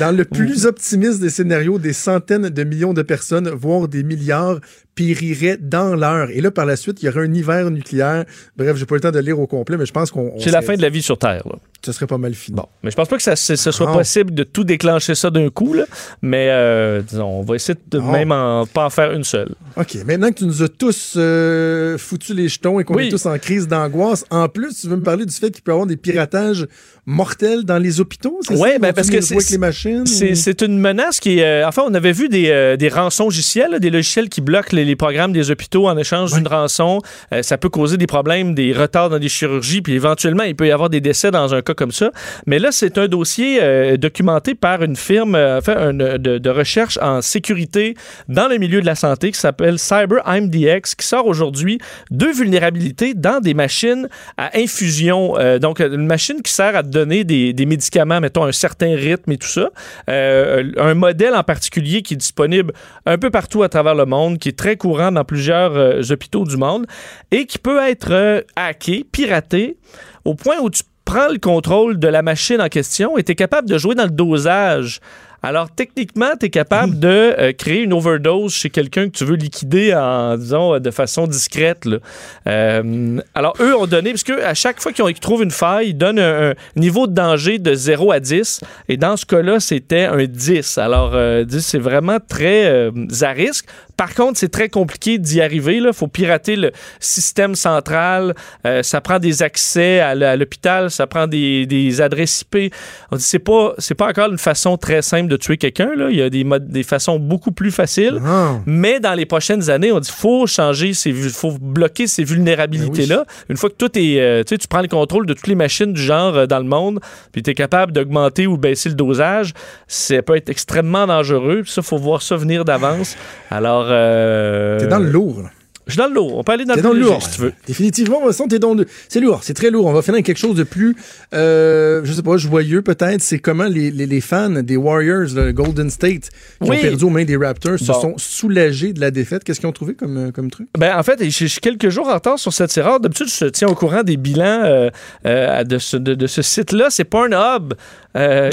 [0.00, 4.60] Dans le plus optimiste des scénarios, des centaines de millions de personnes, voire des milliards,
[4.94, 6.28] périraient dans l'heure.
[6.30, 8.24] Et là, par la suite, il y aurait un hiver nucléaire.
[8.56, 10.32] Bref, j'ai pas le temps de lire au complet, mais je pense qu'on.
[10.34, 11.42] on C'est la fin de la vie sur Terre.
[11.46, 11.56] là.
[11.84, 12.56] Ce serait pas mal fini.
[12.56, 13.92] Bon, mais je pense pas que ça, ce soit Non.
[13.92, 15.84] possible de tout déclencher ça d'un coup, là.
[16.22, 18.10] mais euh, disons, on va essayer de Non.
[18.10, 19.54] même en, pas en faire une seule.
[19.76, 23.08] OK, maintenant que tu nous as tous euh, foutu les jetons et qu'on Oui.
[23.08, 25.72] est tous en crise d'angoisse, en plus, tu veux me parler du fait qu'il peut
[25.72, 26.66] y avoir des piratages
[27.04, 28.38] mortels dans les hôpitaux?
[28.42, 28.54] ça?
[28.80, 30.06] ben, parce que c'est- les machines?
[30.06, 31.44] C'est ou- une menace qui est.
[31.64, 34.83] euh, enfin, on avait vu des, euh, des rançons logiciels, des logiciels qui bloquent les,
[34.84, 37.00] les programmes des hôpitaux en échange d'une rançon.
[37.32, 40.66] Euh, ça peut causer des problèmes, des retards dans des chirurgies, puis éventuellement, il peut
[40.66, 42.10] y avoir des décès dans un cas comme ça.
[42.46, 46.50] Mais là, c'est un dossier euh, documenté par une firme euh, enfin, un, de, de
[46.50, 47.94] recherche en sécurité
[48.28, 51.78] dans le milieu de la santé qui s'appelle Cyber IMDX, qui sort aujourd'hui
[52.10, 55.34] deux vulnérabilités dans des machines à infusion.
[55.60, 59.36] Donc, une machine qui sert à donner des, des médicaments, mettons, un certain rythme et
[59.36, 59.70] tout ça.
[60.08, 62.72] Un modèle en particulier qui est disponible
[63.06, 66.44] un peu partout à travers le monde, qui est très courant dans plusieurs euh, hôpitaux
[66.44, 66.86] du monde
[67.30, 69.76] et qui peut être euh, hacké, piraté,
[70.24, 73.34] au point où tu prends le contrôle de la machine en question et tu es
[73.34, 75.00] capable de jouer dans le dosage.
[75.44, 79.36] Alors, techniquement, tu es capable de euh, créer une overdose chez quelqu'un que tu veux
[79.36, 81.84] liquider en, disons, de façon discrète.
[81.84, 81.98] là.
[82.46, 85.98] Euh, alors, eux ont donné, parce que à chaque fois qu'ils trouvent une faille, ils
[85.98, 88.60] donnent un, un niveau de danger de 0 à 10.
[88.88, 90.78] Et dans ce cas-là, c'était un 10.
[90.78, 93.66] Alors, euh, 10, c'est vraiment très euh, à risque.
[93.96, 95.76] Par contre, c'est très compliqué d'y arriver.
[95.76, 98.34] Il faut pirater le système central.
[98.66, 100.90] Euh, ça prend des accès à l'hôpital.
[100.90, 102.74] Ça prend des, des adresses IP.
[103.10, 105.94] On dit c'est pas c'est pas encore une façon très simple de tuer quelqu'un.
[105.94, 106.08] là.
[106.10, 108.20] Il y a des des façons beaucoup plus faciles.
[108.24, 108.58] Ah.
[108.66, 113.24] Mais dans les prochaines années, on dit faut changer, ces, faut bloquer ces vulnérabilités-là.
[113.48, 115.54] Une fois que tout est, euh, tu sais, tu prends le contrôle de toutes les
[115.54, 117.00] machines du genre euh, dans le monde,
[117.32, 119.52] puis tu es capable d'augmenter ou baisser le dosage,
[119.86, 121.62] ça peut être extrêmement dangereux.
[121.62, 123.16] Puis ça, faut voir ça venir d'avance.
[123.50, 125.42] Alors, euh, T'es dans le lourd.
[125.86, 126.38] Je suis dans le lourd.
[126.38, 127.22] On peut aller dans le dans lourd.
[127.22, 127.52] si tu veux.
[127.66, 128.86] Définitivement, Vincent, t'es dans le...
[129.08, 129.86] C'est lourd, c'est très lourd.
[129.86, 130.96] On va finir avec quelque chose de plus,
[131.34, 133.20] euh, je sais pas, joyeux peut-être.
[133.20, 136.30] C'est comment les, les, les fans des Warriors, le Golden State,
[136.62, 136.78] qui Oui.
[136.78, 139.44] ont perdu aux mains des Raptors, se sont soulagés de la défaite.
[139.44, 140.68] Qu'est-ce qu'ils ont trouvé comme, euh, comme truc?
[140.78, 142.88] Ben, en fait, je suis quelques jours en retard sur cette série.
[143.00, 144.90] D'habitude, je te tiens au courant des bilans euh,
[145.26, 146.86] euh, de ce, de, de ce site-là.
[146.90, 147.74] C'est Pornhub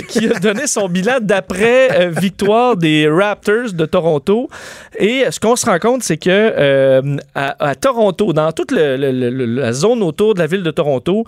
[0.07, 4.49] qui a donné son bilan d'après victoire des Raptors de Toronto.
[4.97, 9.11] Et ce qu'on se rend compte, c'est que à, à Toronto, dans toute le- le-
[9.11, 11.23] le- le- la zone autour de la ville de Toronto,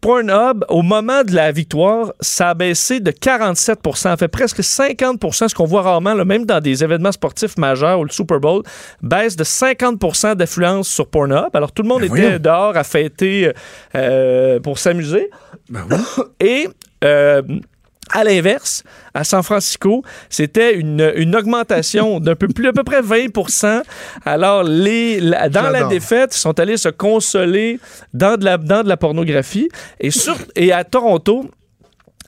[0.00, 5.48] Pornhub, au moment de la victoire, ça a baissé de 47% Ça fait presque 50%
[5.48, 8.62] ce qu'on voit rarement, là, même dans des événements sportifs majeurs ou le Super Bowl,
[9.02, 11.48] baisse de 50% d'affluence sur Pornhub.
[11.52, 13.50] Alors, tout le monde Ben était dehors à fêter
[13.96, 15.30] euh, pour s'amuser.
[15.68, 15.96] Ben oui.
[16.46, 16.68] Et
[17.04, 17.42] euh,
[18.12, 18.82] à l'inverse,
[19.14, 23.82] à San Francisco, c'était une, une augmentation d'un peu plus, à peu près 20%
[24.24, 27.80] Alors, les, la- dans la défaite, ils sont allés se consoler
[28.14, 29.68] dans de la, dans de la pornographie.
[30.00, 31.50] Et, sur, et à Toronto,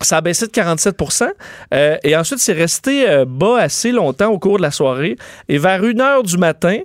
[0.02, 1.28] ça a baissé de 47%
[1.74, 5.16] euh, et ensuite, c'est resté euh, bas assez longtemps au cours de la soirée.
[5.48, 6.78] Et vers 1 heure du matin,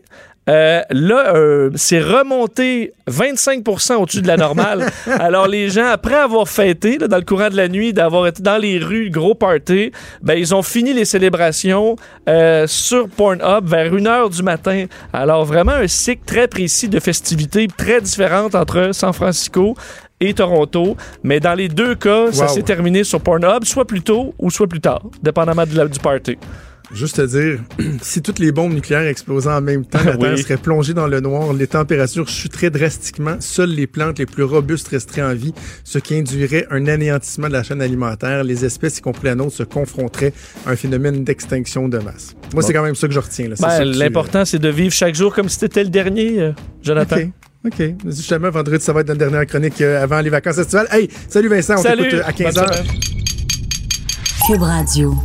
[0.47, 4.85] euh, là, euh, c'est remonté 25% au-dessus de la normale.
[5.19, 8.43] Alors, les gens, après avoir fêté, là, dans le courant de la nuit, d'avoir été
[8.43, 9.91] dans les rues, gros party,
[10.21, 11.95] ben, ils ont fini les célébrations
[12.29, 14.85] euh, sur Pornhub vers 1 heure du matin.
[15.13, 19.75] Alors, vraiment un cycle très précis de festivités très différentes entre San Francisco
[20.19, 20.95] et Toronto.
[21.23, 24.67] Mais dans les deux cas, ça s'est terminé sur Pornhub, soit plus tôt ou soit
[24.67, 26.37] plus tard, dépendamment de la- du party.
[26.93, 27.59] Juste te dire,
[28.01, 30.19] si toutes les bombes nucléaires explosaient en même temps, la Oui.
[30.19, 34.43] Terre serait plongée dans le noir, les températures chuteraient drastiquement, seules les plantes les plus
[34.43, 38.43] robustes resteraient en vie, ce qui induirait un anéantissement de la chaîne alimentaire.
[38.43, 40.31] Les espèces, y compris la nôtre, se confronteraient
[40.65, 42.35] à un phénomène d'extinction de masse.
[42.53, 43.49] Moi, c'est quand même ça que je retiens.
[43.59, 46.51] Ben, tu- L'important, c'est de vivre chaque jour comme si c'était le dernier, euh,
[46.83, 47.17] Jonathan.
[47.17, 47.27] OK.
[47.79, 47.83] OK.
[48.05, 50.87] Justement, vendredi, ça va être notre dernière chronique euh, avant les vacances estivales.
[50.91, 52.03] Hey, salut Vincent, on Salut!
[52.03, 52.77] t'écoute euh, à Bonne 15h.
[52.77, 52.87] semaine.
[54.47, 55.15] Cube Radio.